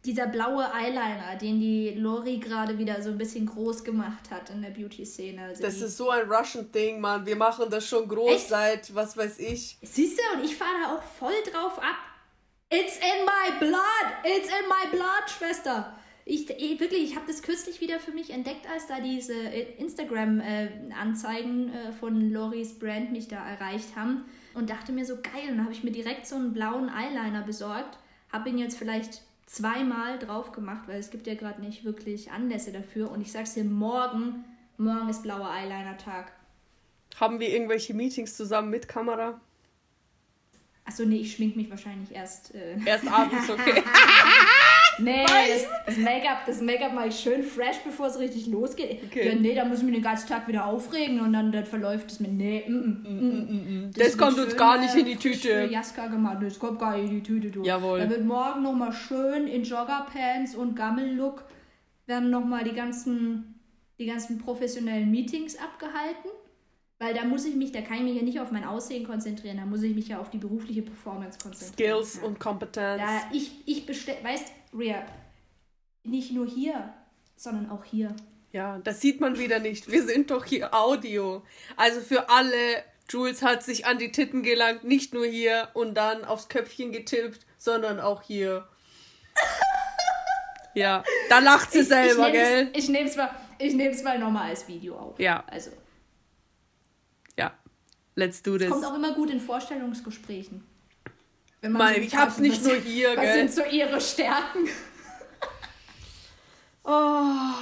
dieser 0.06 0.28
blaue 0.28 0.66
Eyeliner, 0.74 1.36
den 1.40 1.60
die 1.60 1.92
Lori 1.92 2.38
gerade 2.38 2.78
wieder 2.78 3.02
so 3.02 3.10
ein 3.10 3.18
bisschen 3.18 3.46
groß 3.46 3.84
gemacht 3.84 4.32
hat 4.32 4.50
in 4.50 4.62
der 4.62 4.72
Beauty-Szene. 4.72 5.44
Also 5.44 5.62
Das 5.62 5.80
ist 5.80 5.98
so 5.98 6.10
ein 6.10 6.30
Russian-Ding, 6.32 7.00
Mann. 7.00 7.26
Wir 7.26 7.36
machen 7.36 7.70
das 7.70 7.88
schon 7.88 8.08
groß 8.08 8.32
Echt? 8.32 8.50
seit, 8.50 8.96
was 8.96 9.16
weiß 9.16 9.40
ich. 9.40 9.78
Siehst 9.82 10.20
du, 10.20 10.38
und 10.38 10.44
ich 10.44 10.56
fahre 10.56 10.72
da 10.84 10.96
auch 10.96 11.04
voll 11.04 11.34
drauf 11.52 11.78
ab. 11.78 11.96
It's 12.74 12.98
in 12.98 13.26
my 13.26 13.60
blood! 13.60 14.14
It's 14.24 14.48
in 14.48 14.66
my 14.68 14.90
blood, 14.92 15.30
Schwester! 15.30 15.94
Ich, 16.24 16.50
ich 16.50 16.80
wirklich, 16.80 17.04
ich 17.04 17.16
habe 17.16 17.26
das 17.28 17.42
kürzlich 17.42 17.82
wieder 17.82 18.00
für 18.00 18.12
mich 18.12 18.30
entdeckt, 18.30 18.70
als 18.72 18.88
da 18.88 19.02
diese 19.02 19.34
Instagram-Anzeigen 19.34 21.74
äh, 21.74 21.92
von 21.92 22.32
Loris 22.32 22.78
Brand 22.78 23.12
mich 23.12 23.28
da 23.28 23.44
erreicht 23.46 23.96
haben 23.96 24.26
und 24.54 24.70
dachte 24.70 24.92
mir 24.94 25.06
so 25.06 25.16
geil. 25.16 25.50
Und 25.50 25.58
dann 25.58 25.66
habe 25.66 25.74
ich 25.74 25.84
mir 25.84 25.92
direkt 25.92 26.28
so 26.28 26.36
einen 26.36 26.54
blauen 26.54 26.90
Eyeliner 26.90 27.42
besorgt, 27.42 27.98
habe 28.32 28.50
ihn 28.50 28.58
jetzt 28.58 28.78
vielleicht 28.78 29.22
zweimal 29.52 30.18
drauf 30.18 30.54
gemacht, 30.54 30.88
weil 30.88 31.00
es 31.00 31.10
gibt 31.12 31.28
ja 31.28 31.36
gerade 31.36 31.62
nicht 31.62 31.84
wirklich 31.84 32.32
Anlässe 32.32 32.72
dafür. 32.72 33.12
Und 33.12 33.22
ich 33.22 33.32
sag's 33.32 33.54
dir, 33.54 33.66
morgen, 33.66 34.46
morgen 34.78 35.10
ist 35.10 35.24
blauer 35.24 35.50
Eyeliner-Tag. 35.50 36.32
Haben 37.20 37.40
wir 37.42 37.50
irgendwelche 37.50 37.94
Meetings 37.94 38.38
zusammen 38.38 38.70
mit 38.70 38.88
Kamera? 38.88 39.40
Achso, 40.86 41.04
nee, 41.06 41.18
ich 41.18 41.36
schmink 41.36 41.58
mich 41.58 41.70
wahrscheinlich 41.70 42.14
erst. 42.14 42.56
Äh, 42.56 42.78
Erst 42.86 43.08
abends, 43.08 43.50
okay. 43.50 43.84
Nee, 45.00 45.26
das, 45.26 45.68
das 45.86 45.98
Make-up, 45.98 46.46
das 46.46 46.62
Make-up 46.62 46.94
mache 46.94 47.08
ich 47.08 47.20
schön 47.20 47.44
fresh, 47.44 47.78
bevor 47.84 48.08
es 48.08 48.20
richtig 48.20 48.48
losgeht. 48.48 49.04
Okay. 49.06 49.30
Ja, 49.30 49.36
nee, 49.36 49.56
da 49.56 49.66
muss 49.66 49.80
ich 49.80 49.84
mich 49.86 49.96
den 49.96 50.04
ganzen 50.04 50.28
Tag 50.28 50.48
wieder 50.48 50.66
aufregen 50.66 51.20
und 51.22 51.34
dann, 51.34 51.52
dann 51.52 51.66
verläuft 51.66 52.12
es 52.12 52.20
mit. 52.20 52.34
Nee, 52.34 52.66
mm, 52.68 52.74
mm, 52.74 53.88
mm. 53.88 53.92
Das 53.96 54.08
wird 54.08 54.18
kommt 54.18 54.40
uns 54.40 54.56
gar 54.56 54.78
nicht 54.80 54.96
in 54.96 55.06
die 55.06 55.16
Tüte. 55.16 55.68
Jaska 55.72 56.08
gemacht. 56.08 56.38
Das 56.42 56.60
kommt 56.60 56.80
gar 56.80 56.98
nicht 56.98 57.10
in 57.10 57.16
die 57.16 57.24
Tüte, 57.24 57.52
du. 57.52 57.64
Jawohl. 57.64 58.00
Da 58.00 58.10
wird 58.10 58.26
morgen 58.26 58.64
nochmal 58.64 58.92
schön 58.92 59.48
in 59.48 59.64
Joggerpants 59.64 60.56
und 60.56 60.76
Gammellook 60.76 61.46
werden 62.06 62.30
nochmal 62.30 62.64
die 62.64 62.74
ganzen, 62.74 63.60
die 64.00 64.06
ganzen 64.06 64.38
professionellen 64.38 65.10
Meetings 65.10 65.58
abgehalten. 65.58 66.30
Weil 67.00 67.16
da 67.16 67.26
muss 67.26 67.46
ich 67.46 67.56
mich, 67.56 67.72
da 67.72 67.82
kann 67.82 67.98
ich 67.98 68.04
mich 68.04 68.16
ja 68.16 68.22
nicht 68.22 68.40
auf 68.40 68.52
mein 68.52 68.64
Aussehen 68.64 69.08
konzentrieren, 69.08 69.58
da 69.58 69.66
muss 69.66 69.82
ich 69.82 69.96
mich 69.96 70.10
ja 70.10 70.20
auf 70.20 70.30
die 70.30 70.38
berufliche 70.38 70.84
Performance 70.84 71.40
konzentrieren. 71.42 72.04
Skills 72.04 72.20
ja. 72.22 72.28
und 72.28 72.40
Kompetenz. 72.40 73.02
Da 73.02 73.22
ich, 73.34 73.52
ich 73.66 73.88
bestell, 73.88 74.18
weißt, 74.22 74.52
Ria, 74.78 75.06
nicht 76.04 76.32
nur 76.32 76.48
hier, 76.48 76.94
sondern 77.36 77.70
auch 77.70 77.84
hier. 77.84 78.16
Ja, 78.52 78.80
das 78.80 79.00
sieht 79.02 79.22
man 79.22 79.38
wieder 79.38 79.60
nicht. 79.60 79.90
Wir 79.92 80.04
sind 80.04 80.32
doch 80.32 80.46
hier 80.46 80.74
Audio. 80.74 81.44
Also 81.78 82.02
für 82.02 82.30
alle, 82.30 82.84
Jules 83.10 83.42
hat 83.42 83.64
sich 83.64 83.86
an 83.86 83.98
die 83.98 84.12
Titten 84.12 84.44
gelangt, 84.44 84.84
nicht 84.84 85.14
nur 85.14 85.26
hier 85.26 85.70
und 85.74 85.96
dann 85.96 86.26
aufs 86.26 86.50
Köpfchen 86.50 86.92
getippt, 86.92 87.46
sondern 87.58 88.00
auch 88.00 88.22
hier. 88.24 88.68
Ja, 90.74 91.04
da 91.28 91.40
lacht 91.40 91.74
sie 91.74 91.84
selber, 91.84 92.28
ich 92.28 92.34
gell? 92.34 92.70
ich 92.74 92.88
nehm's 92.88 93.18
mal, 93.18 93.30
ich 93.60 93.74
nehm's 93.74 94.04
mal 94.04 94.18
nochmal 94.18 94.52
als 94.52 94.70
Video 94.70 94.96
auf. 94.98 95.20
Ja. 95.20 95.44
Also, 95.48 95.70
Ja, 97.38 97.52
let's 98.16 98.42
do 98.42 98.58
this. 98.58 98.70
kommt 98.70 98.86
auch 98.86 98.96
immer 98.96 99.14
gut 99.14 99.30
in 99.32 99.42
Vorstellungsgesprächen. 99.42 100.64
Wenn 101.62 101.74
man 101.74 101.82
Mal, 101.94 101.98
ich 102.00 102.16
hab's 102.16 102.40
nicht 102.40 102.58
was- 102.60 102.68
nur 102.68 102.76
hier, 102.78 103.10
Was 103.16 103.22
gell? 103.22 103.34
sind 103.48 103.54
so 103.54 103.64
ihre 103.72 104.02
Stärken? 104.02 104.68
Oh, 106.84 107.54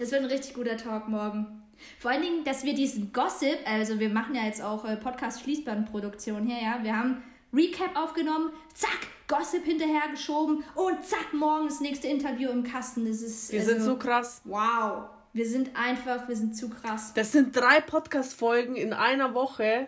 Das 0.00 0.10
wird 0.10 0.22
ein 0.22 0.26
richtig 0.26 0.54
guter 0.54 0.76
Talk 0.76 1.06
morgen. 1.06 1.62
Vor 2.00 2.10
allen 2.10 2.22
Dingen, 2.22 2.42
dass 2.42 2.64
wir 2.64 2.74
diesen 2.74 3.12
Gossip, 3.12 3.58
also 3.64 4.00
wir 4.00 4.08
machen 4.08 4.34
ja 4.34 4.42
jetzt 4.44 4.60
auch 4.60 4.84
äh, 4.84 4.96
Podcast-Fließbandproduktion 4.96 6.44
hier, 6.46 6.60
ja. 6.60 6.78
Wir 6.82 6.96
haben 6.96 7.22
Recap 7.54 7.96
aufgenommen, 7.96 8.50
zack, 8.74 9.06
Gossip 9.28 9.64
hinterhergeschoben 9.64 10.64
und 10.74 11.04
zack, 11.04 11.32
morgen 11.32 11.68
das 11.68 11.78
nächste 11.80 12.08
Interview 12.08 12.50
im 12.50 12.64
Kasten. 12.64 13.06
Das 13.06 13.22
ist, 13.22 13.52
wir 13.52 13.60
also, 13.60 13.72
sind 13.72 13.82
so 13.82 13.96
krass. 13.96 14.40
Wow. 14.44 15.04
Wir 15.32 15.48
sind 15.48 15.70
einfach, 15.76 16.26
wir 16.26 16.34
sind 16.36 16.56
zu 16.56 16.68
krass. 16.68 17.12
Das 17.14 17.30
sind 17.30 17.54
drei 17.54 17.80
Podcast-Folgen 17.80 18.74
in 18.74 18.92
einer 18.94 19.32
Woche. 19.32 19.86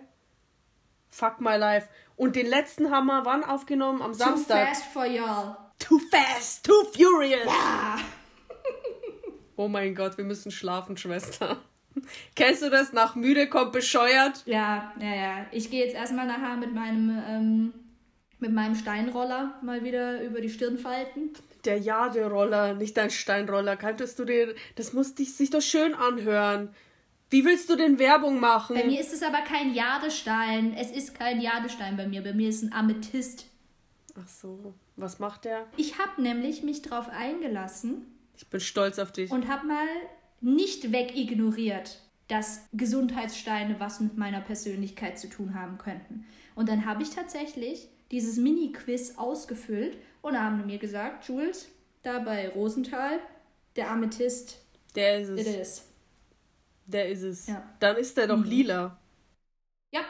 Fuck 1.11 1.41
my 1.41 1.57
life. 1.57 1.89
Und 2.17 2.37
den 2.37 2.47
letzten 2.47 2.91
haben 2.91 3.07
wir 3.07 3.25
wann 3.25 3.45
aufgenommen? 3.45 4.03
Am 4.03 4.13
Too 4.13 4.19
Samstag. 4.19 4.69
fast 4.69 4.85
for 4.87 5.07
y'all. 5.07 5.57
Too 5.79 6.01
fast, 6.11 6.65
too 6.65 6.85
furious. 6.95 7.47
Ah. 7.49 7.99
Oh 9.61 9.67
mein 9.67 9.97
Gott, 9.97 10.17
wir 10.17 10.25
müssen 10.25 10.53
schlafen, 10.53 10.97
Schwester. 10.97 11.57
Kennst 12.37 12.63
du 12.63 12.71
das? 12.71 12.93
Nach 12.93 13.17
müde 13.17 13.49
kommt 13.49 13.73
bescheuert. 13.73 14.45
Ja, 14.47 14.93
ja, 15.01 15.15
ja. 15.15 15.47
Ich 15.51 15.69
gehe 15.69 15.85
jetzt 15.85 15.97
erstmal 15.97 16.29
nachher 16.29 16.57
mit 16.57 16.73
meinem, 16.73 17.21
ähm, 17.29 17.73
mit 18.39 18.53
meinem 18.53 18.77
Steinroller 18.77 19.59
mal 19.63 19.83
wieder 19.83 20.23
über 20.23 20.41
die 20.41 20.49
Stirn 20.49 20.79
falten. 20.79 21.33
Der 21.65 21.79
Jaderoller, 21.79 22.75
nicht 22.75 22.97
dein 22.97 23.11
Steinroller. 23.11 23.77
Kanntest 23.77 24.21
du 24.21 24.25
dir. 24.25 24.55
Das 24.77 24.93
muss 24.93 25.17
dich, 25.17 25.35
sich 25.35 25.51
doch 25.51 25.61
schön 25.61 25.93
anhören. 25.93 26.73
Wie 27.31 27.45
willst 27.45 27.69
du 27.69 27.77
denn 27.77 27.99
Werbung 27.99 28.41
machen? 28.41 28.77
Bei 28.77 28.85
mir 28.85 29.01
ist 29.01 29.13
es 29.13 29.23
aber 29.23 29.41
kein 29.43 29.75
Jadestein. 29.75 30.75
Es 30.75 30.91
ist 30.91 31.15
kein 31.15 31.41
Jadestein 31.41 31.97
bei 31.97 32.07
mir. 32.07 32.23
Bei 32.23 32.33
mir 32.33 32.49
ist 32.49 32.63
ein 32.63 32.73
Amethyst. 32.73 33.47
Ach 34.21 34.27
so, 34.29 34.75
was 34.97 35.19
macht 35.19 35.45
der? 35.45 35.67
Ich 35.77 35.99
habe 35.99 36.21
nämlich 36.23 36.63
mich 36.63 36.83
drauf 36.83 37.09
eingelassen 37.11 38.07
Ich 38.37 38.47
bin 38.49 38.61
stolz 38.61 38.99
auf 38.99 39.13
dich. 39.13 39.31
und 39.31 39.47
habe 39.49 39.67
mal 39.67 39.87
nicht 40.41 40.91
wegignoriert, 40.91 42.01
dass 42.29 42.63
Gesundheitssteine 42.73 43.77
was 43.79 44.01
mit 44.01 44.17
meiner 44.17 44.41
Persönlichkeit 44.41 45.19
zu 45.19 45.29
tun 45.29 45.55
haben 45.55 45.79
könnten. 45.79 46.25
Und 46.55 46.69
dann 46.69 46.85
habe 46.87 47.03
ich 47.03 47.11
tatsächlich 47.11 47.89
dieses 48.11 48.39
Mini-Quiz 48.39 49.15
ausgefüllt 49.19 49.97
und 50.23 50.39
haben 50.39 50.67
mir 50.67 50.79
gesagt, 50.79 51.29
Jules, 51.29 51.69
da 52.03 52.19
bei 52.21 52.49
Rosenthal, 52.49 53.21
der 53.77 53.91
Amethyst, 53.91 54.59
Der 54.97 55.21
ist 55.21 55.29
es. 55.29 55.41
it 55.41 55.61
is. 55.61 55.85
Der 56.89 57.09
ist 57.09 57.23
es. 57.23 57.47
Ja. 57.47 57.63
Dann 57.81 57.97
ist 57.97 58.17
der 58.17 58.27
doch 58.27 58.39
Mhm. 58.39 58.45
lila. 58.45 58.99
Ja. 59.93 60.01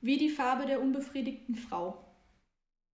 Wie 0.00 0.18
die 0.18 0.28
Farbe 0.30 0.66
der 0.66 0.80
unbefriedigten 0.80 1.56
Frau. 1.56 2.04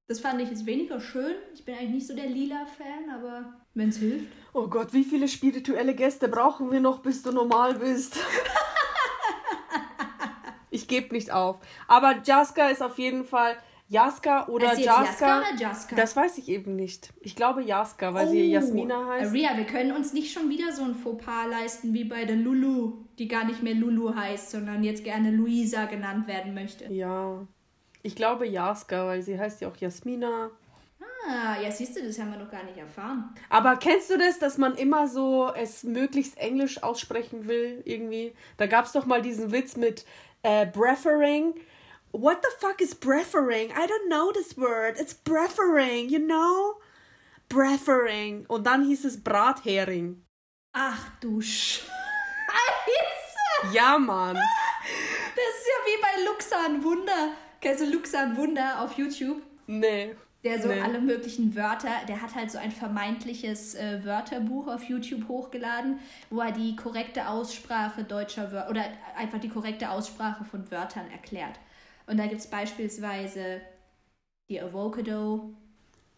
Das 0.07 0.21
fand 0.21 0.41
ich 0.41 0.49
jetzt 0.49 0.67
weniger 0.67 1.01
schön. 1.01 1.35
Ich 1.55 1.65
bin 1.65 1.75
eigentlich 1.75 1.91
nicht 1.91 2.07
so 2.07 2.15
der 2.17 2.27
Lila-Fan, 2.27 3.11
aber 3.15 3.53
wenn 3.75 3.91
es 3.91 3.99
hilft. 3.99 4.29
Oh 4.53 4.67
Gott, 4.69 4.93
wie 4.93 5.05
viele 5.05 5.29
spirituelle 5.29 5.95
Gäste 5.95 6.29
brauchen 6.29 6.71
wir 6.73 6.81
noch, 6.81 7.01
bis 7.01 7.23
du 7.23 7.33
normal 7.33 7.75
bist? 7.75 8.17
ich 10.71 10.87
gebe 10.89 11.15
nicht 11.15 11.33
auf. 11.33 11.59
Aber 11.89 12.17
Jaska 12.25 12.69
ist 12.69 12.83
auf 12.83 12.99
jeden 12.99 13.25
Fall 13.25 13.57
Jaska 13.91 14.47
oder 14.47 14.77
sie 14.77 14.85
Jaska. 14.85 15.05
Jaska 15.05 15.39
oder 15.41 15.61
Jaska? 15.61 15.97
Das 15.97 16.15
weiß 16.15 16.39
ich 16.39 16.49
eben 16.49 16.77
nicht. 16.77 17.13
Ich 17.21 17.35
glaube 17.35 17.63
Jaska, 17.65 18.15
weil 18.15 18.29
sie 18.29 18.49
Oh. 18.49 18.53
Jasmina 18.53 19.09
heißt. 19.09 19.33
Ria, 19.35 19.57
wir 19.57 19.65
können 19.65 19.91
uns 19.91 20.13
nicht 20.13 20.33
schon 20.33 20.49
wieder 20.49 20.71
so 20.73 20.85
ein 20.85 20.95
Fauxpas 20.95 21.49
leisten 21.51 21.93
wie 21.93 22.05
bei 22.05 22.25
der 22.25 22.37
Lulu, 22.37 22.99
die 23.19 23.27
gar 23.27 23.45
nicht 23.45 23.65
mehr 23.65 23.75
Lulu 23.75 24.15
heißt, 24.15 24.53
sondern 24.53 24.85
jetzt 24.85 25.03
gerne 25.03 25.33
Luisa 25.33 25.87
genannt 25.87 26.29
werden 26.29 26.55
möchte. 26.55 26.85
Ja. 26.93 27.45
Ich 28.03 28.15
glaube 28.15 28.47
Jaska, 28.47 29.07
weil 29.07 29.23
sie 29.23 29.37
heißt 29.39 29.61
ja 29.61 29.69
auch 29.69 29.77
Jasmina. 29.77 30.51
Ah, 31.29 31.61
ja, 31.61 31.71
siehst 31.71 31.97
du, 31.97 32.03
das 32.03 32.19
haben 32.19 32.31
wir 32.31 32.39
noch 32.39 32.51
gar 32.51 32.63
nicht 32.63 32.79
erfahren. 32.79 33.35
Aber 33.51 33.77
kennst 33.77 34.09
du 34.09 34.17
das, 34.17 34.39
dass 34.39 34.57
man 34.57 34.77
immer 34.77 35.09
so 35.09 35.53
es 35.55 35.83
möglichst 35.83 36.39
englisch 36.39 36.83
aussprechen 36.83 37.49
will, 37.49 37.83
irgendwie? 37.85 38.33
Da 38.57 38.67
gab 38.69 38.85
es 38.87 38.93
doch 38.93 39.05
mal 39.05 39.21
diesen 39.21 39.51
Witz 39.53 39.77
mit 39.77 40.07
äh, 40.43 40.65
Breffering. 40.65 41.55
What 42.13 42.43
the 42.43 42.49
fuck 42.59 42.81
is 42.81 42.95
breffering? 42.95 43.71
I 43.73 43.87
don't 43.87 44.09
know 44.09 44.33
this 44.33 44.57
word. 44.57 44.99
It's 44.99 45.15
breffering, 45.15 46.11
you 46.11 46.19
know? 46.19 46.81
Breffering. 47.49 48.47
Und 48.49 48.67
dann 48.67 48.85
hieß 48.85 49.05
es 49.05 49.23
Brathering. 49.23 50.23
Ach 50.73 51.09
du 51.21 51.41
Scheiße! 51.41 51.81
Ja, 53.73 53.99
Mann. 53.99 54.35
Das 54.37 55.45
ist 55.59 55.67
ja 55.67 55.85
wie 55.87 56.01
bei 56.03 56.25
Luxan 56.31 56.83
Wunder. 56.85 57.33
Kennst 57.61 57.83
du 57.83 57.87
Luxan 57.91 58.37
Wunder 58.37 58.81
auf 58.83 58.93
YouTube? 58.95 59.43
Nee. 59.67 60.15
Der 60.43 60.61
so 60.63 60.69
Nee. 60.69 60.81
alle 60.81 61.01
möglichen 61.01 61.55
Wörter, 61.55 61.91
der 62.09 62.23
hat 62.23 62.35
halt 62.35 62.51
so 62.51 62.57
ein 62.57 62.73
vermeintliches 62.73 63.75
äh, 63.75 64.03
Wörterbuch 64.05 64.69
auf 64.69 64.83
YouTube 64.85 65.29
hochgeladen, 65.29 66.01
wo 66.31 66.41
er 66.41 66.53
die 66.53 66.75
korrekte 66.77 67.29
Aussprache 67.29 68.05
deutscher 68.05 68.51
Wörter 68.51 68.71
oder 68.71 68.85
einfach 69.17 69.39
die 69.39 69.51
korrekte 69.51 69.91
Aussprache 69.91 70.45
von 70.45 70.71
Wörtern 70.71 71.11
erklärt. 71.11 71.59
Und 72.07 72.17
da 72.19 72.27
gibt 72.27 72.41
es 72.41 72.47
beispielsweise 72.49 73.61
die 74.49 74.61
Avocado, 74.61 75.55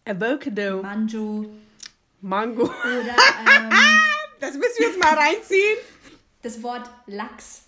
Avocado. 0.05 0.83
Manjo 0.83 1.47
Mango. 2.21 2.65
oder 2.65 3.17
ähm, 3.47 3.71
Das 4.41 4.55
müssen 4.55 4.79
wir 4.79 4.89
jetzt 4.89 4.99
mal 4.99 5.15
reinziehen. 5.15 5.79
das 6.43 6.63
Wort 6.63 6.89
Lachs. 7.07 7.63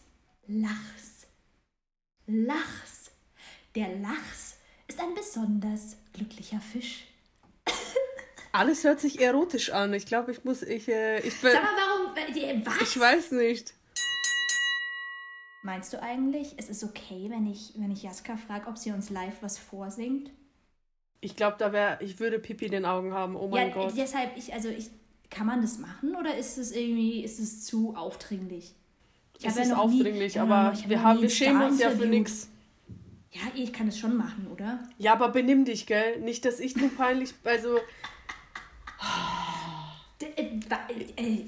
Lachs. 0.47 1.26
Lachs. 2.26 3.11
Der 3.75 3.88
Lachs 3.97 4.56
ist 4.88 5.00
ein 5.00 5.14
besonders 5.14 5.97
glücklicher 6.12 6.61
Fisch. 6.61 7.04
Alles 8.52 8.85
hört 8.85 9.00
sich 9.00 9.21
erotisch 9.21 9.71
an. 9.71 9.92
Ich 9.94 10.06
glaube, 10.06 10.30
ich 10.30 10.44
muss, 10.44 10.62
ich, 10.62 10.88
äh, 10.88 11.18
ich 11.21 11.35
Sag 11.40 11.54
mal, 11.54 11.71
warum. 11.76 12.64
Was? 12.64 12.80
ich 12.83 12.99
weiß 13.00 13.33
nicht. 13.33 13.75
Meinst 15.64 15.94
du 15.94 16.02
eigentlich, 16.02 16.52
es 16.59 16.68
ist 16.68 16.85
okay, 16.85 17.25
wenn 17.30 17.50
ich, 17.50 17.73
wenn 17.76 17.90
ich 17.90 18.02
Jaska 18.02 18.37
frage, 18.37 18.66
ob 18.68 18.76
sie 18.76 18.92
uns 18.92 19.09
live 19.09 19.33
was 19.40 19.56
vorsingt? 19.59 20.30
Ich 21.23 21.37
glaube, 21.37 21.56
da 21.59 21.73
wäre, 21.73 21.97
ich 22.02 22.21
würde 22.21 22.38
Pipi 22.38 22.66
in 22.66 22.73
den 22.73 22.85
Augen 22.85 23.14
haben. 23.14 23.35
Oh 23.35 23.49
mein 23.49 23.68
ja, 23.68 23.75
Gott. 23.75 23.94
deshalb, 23.97 24.37
ich, 24.37 24.52
also 24.52 24.68
ich, 24.68 24.90
kann 25.30 25.47
man 25.47 25.62
das 25.62 25.78
machen 25.78 26.16
oder 26.16 26.37
ist 26.37 26.59
es 26.59 26.71
irgendwie, 26.71 27.25
ist 27.25 27.40
es 27.40 27.64
zu 27.64 27.97
aufdringlich? 27.97 28.75
Ich 29.38 29.47
Es 29.47 29.56
ja 29.56 29.62
ist 29.62 29.68
noch 29.71 29.88
nie- 29.88 30.00
aufdringlich, 30.00 30.35
ja, 30.35 30.42
aber 30.42 30.64
hab 30.64 30.87
wir, 30.87 30.98
noch 30.98 31.05
haben, 31.05 31.16
nie 31.16 31.22
wir 31.22 31.31
schämen 31.31 31.62
uns 31.62 31.81
ja 31.81 31.88
für 31.88 32.05
nichts. 32.07 32.50
Ja, 33.33 33.40
ich 33.55 33.72
kann 33.72 33.88
es 33.88 33.98
schon 33.98 34.18
machen, 34.18 34.46
oder? 34.53 34.87
Ja, 34.98 35.14
aber 35.14 35.31
benimm 35.31 35.64
dich, 35.64 35.87
gell? 35.87 36.20
Nicht, 36.20 36.44
dass 36.44 36.61
ich 36.61 36.77
nur 36.77 36.90
peinlich, 36.94 37.33
also, 37.42 37.79
äh, 40.20 40.42
äh, 40.42 40.61
äh, 41.16 41.44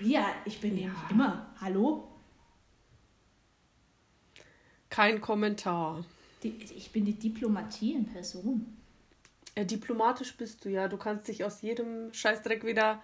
Ria, 0.00 0.24
ich 0.46 0.58
bin 0.58 0.78
ja. 0.78 0.88
immer. 1.10 1.46
Hallo? 1.60 2.08
Kein 4.98 5.20
Kommentar. 5.20 6.04
Ich 6.42 6.90
bin 6.90 7.04
die 7.04 7.12
Diplomatie 7.12 7.92
in 7.92 8.04
Person. 8.04 8.76
Äh, 9.54 9.64
diplomatisch 9.64 10.36
bist 10.36 10.64
du 10.64 10.70
ja. 10.70 10.88
Du 10.88 10.96
kannst 10.96 11.28
dich 11.28 11.44
aus 11.44 11.62
jedem 11.62 12.12
Scheißdreck 12.12 12.64
wieder 12.64 13.00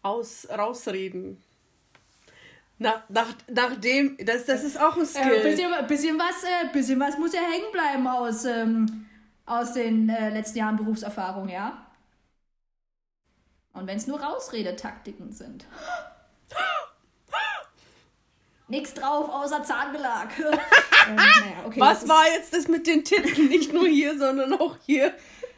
aus, 0.00 0.48
rausreden. 0.48 1.36
Nach, 2.78 3.02
nach, 3.10 3.28
nachdem, 3.46 4.16
das, 4.24 4.46
das 4.46 4.64
ist 4.64 4.80
auch 4.80 4.96
ein 4.96 5.02
Äh, 5.02 5.06
Skill. 5.06 5.42
bisschen, 5.42 5.86
bisschen, 5.86 6.18
was, 6.18 6.42
äh, 6.44 6.72
bisschen 6.72 6.98
was 6.98 7.18
muss 7.18 7.34
ja 7.34 7.42
hängen 7.42 7.70
bleiben 7.72 8.06
aus, 8.06 8.46
ähm, 8.46 9.06
aus 9.44 9.74
den 9.74 10.08
äh, 10.08 10.30
letzten 10.30 10.60
Jahren 10.60 10.76
Berufserfahrung, 10.76 11.50
ja? 11.50 11.86
Und 13.74 13.86
wenn 13.86 13.98
es 13.98 14.06
nur 14.06 14.18
Rausredetaktiken 14.18 15.30
sind. 15.30 15.66
Nix 18.68 18.94
drauf 18.94 19.28
außer 19.28 19.62
Zahnbelag. 19.62 20.28
ähm, 20.38 21.14
naja, 21.14 21.64
okay, 21.64 21.80
Was 21.80 22.08
war 22.08 22.24
jetzt 22.34 22.52
das 22.52 22.66
mit 22.68 22.86
den 22.86 23.04
Titten? 23.04 23.46
Nicht 23.48 23.72
nur 23.72 23.86
hier, 23.86 24.18
sondern 24.18 24.52
auch 24.54 24.76
hier. 24.84 25.14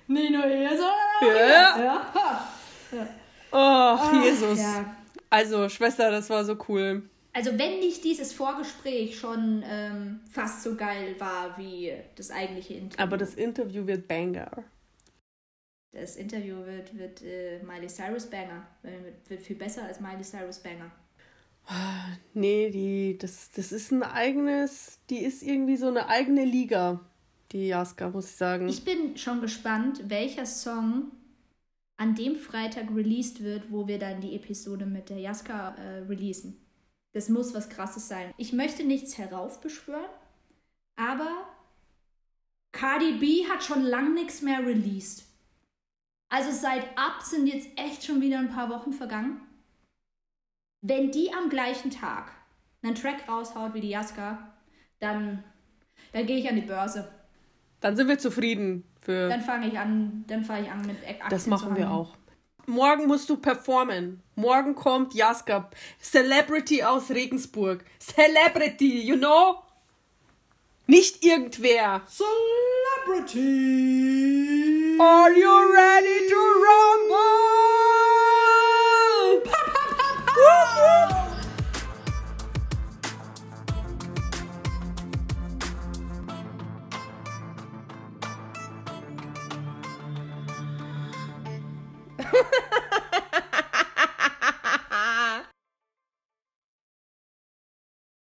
Nicht 0.06 0.30
nur 0.32 0.44
hier, 0.44 0.70
sondern 0.70 0.92
auch 1.20 1.22
Ja. 1.22 1.74
hier. 1.76 1.84
Ja. 1.84 3.08
Oh, 3.50 3.56
Ah, 3.56 4.20
Jesus. 4.22 4.58
Ja. 4.60 4.94
Also, 5.30 5.68
Schwester, 5.68 6.10
das 6.10 6.28
war 6.30 6.44
so 6.44 6.56
cool. 6.68 7.02
Also 7.34 7.50
wenn 7.58 7.78
nicht 7.78 8.02
dieses 8.04 8.32
Vorgespräch 8.32 9.18
schon 9.18 9.62
ähm, 9.66 10.20
fast 10.30 10.62
so 10.62 10.74
geil 10.74 11.14
war 11.18 11.56
wie 11.56 11.92
das 12.16 12.30
eigentliche 12.30 12.74
Interview. 12.74 13.02
Aber 13.04 13.16
das 13.16 13.34
Interview 13.34 13.86
wird 13.86 14.08
Banger. 14.08 14.50
Das 15.92 16.16
Interview 16.16 16.56
wird, 16.66 16.98
wird 16.98 17.22
äh, 17.22 17.60
Miley 17.62 17.86
Cyrus 17.88 18.26
Banger. 18.28 18.66
Äh, 18.82 19.04
Wird, 19.04 19.30
wird 19.30 19.42
viel 19.42 19.56
besser 19.56 19.84
als 19.84 20.00
Miley 20.00 20.22
Cyrus 20.22 20.58
Banger. 20.58 20.90
Nee, 22.34 22.70
die, 22.70 23.18
das, 23.18 23.50
das 23.50 23.72
ist 23.72 23.90
ein 23.90 24.02
eigenes, 24.02 25.00
die 25.10 25.18
ist 25.18 25.42
irgendwie 25.42 25.76
so 25.76 25.88
eine 25.88 26.08
eigene 26.08 26.44
Liga, 26.44 27.00
die 27.52 27.68
Jaska, 27.68 28.10
muss 28.10 28.30
ich 28.30 28.36
sagen. 28.36 28.68
Ich 28.68 28.84
bin 28.84 29.16
schon 29.16 29.40
gespannt, 29.40 30.08
welcher 30.08 30.46
Song 30.46 31.10
an 31.96 32.14
dem 32.14 32.36
Freitag 32.36 32.94
released 32.94 33.42
wird, 33.42 33.70
wo 33.70 33.88
wir 33.88 33.98
dann 33.98 34.20
die 34.20 34.34
Episode 34.34 34.86
mit 34.86 35.10
der 35.10 35.18
Jaska 35.18 35.74
äh, 35.74 35.98
releasen. 36.08 36.56
Das 37.12 37.28
muss 37.28 37.54
was 37.54 37.68
Krasses 37.68 38.06
sein. 38.06 38.32
Ich 38.36 38.52
möchte 38.52 38.84
nichts 38.84 39.18
heraufbeschwören, 39.18 40.10
aber 40.96 41.48
Cardi 42.72 43.12
B 43.18 43.48
hat 43.48 43.64
schon 43.64 43.82
lang 43.82 44.14
nichts 44.14 44.42
mehr 44.42 44.60
released. 44.60 45.24
Also 46.28 46.52
seit 46.52 46.96
ab 46.96 47.22
sind 47.22 47.46
jetzt 47.46 47.68
echt 47.76 48.04
schon 48.04 48.20
wieder 48.20 48.38
ein 48.38 48.50
paar 48.50 48.68
Wochen 48.68 48.92
vergangen. 48.92 49.40
Wenn 50.80 51.10
die 51.10 51.32
am 51.32 51.48
gleichen 51.48 51.90
Tag 51.90 52.30
einen 52.82 52.94
Track 52.94 53.28
raushaut 53.28 53.74
wie 53.74 53.80
die 53.80 53.88
Jaska, 53.88 54.38
dann, 55.00 55.42
dann 56.12 56.26
gehe 56.26 56.38
ich 56.38 56.48
an 56.48 56.54
die 56.54 56.62
Börse. 56.62 57.08
Dann 57.80 57.96
sind 57.96 58.06
wir 58.08 58.18
zufrieden 58.18 58.84
für. 59.00 59.28
Dann 59.28 59.40
fange 59.40 59.68
ich 59.68 59.78
an, 59.78 60.24
dann 60.28 60.44
fange 60.44 60.66
ich 60.66 60.70
an 60.70 60.86
mit 60.86 60.96
Aktien 61.06 61.30
Das 61.30 61.44
zu 61.44 61.50
machen 61.50 61.76
wir 61.76 61.90
auch. 61.90 62.16
Morgen 62.66 63.06
musst 63.06 63.30
du 63.30 63.36
performen. 63.38 64.22
Morgen 64.34 64.74
kommt 64.74 65.14
Jaska, 65.14 65.70
Celebrity 66.00 66.84
aus 66.84 67.10
Regensburg. 67.10 67.84
Celebrity, 67.98 69.00
you 69.00 69.16
know? 69.16 69.62
Nicht 70.86 71.24
irgendwer. 71.24 72.02
Celebrity! 72.06 73.38
Are 75.00 75.30
you 75.32 75.72
ready 75.72 76.28
to 76.28 76.36
rumble? 76.36 77.47
Ha 92.20 92.24
ha 92.32 92.70
ha! 92.72 92.87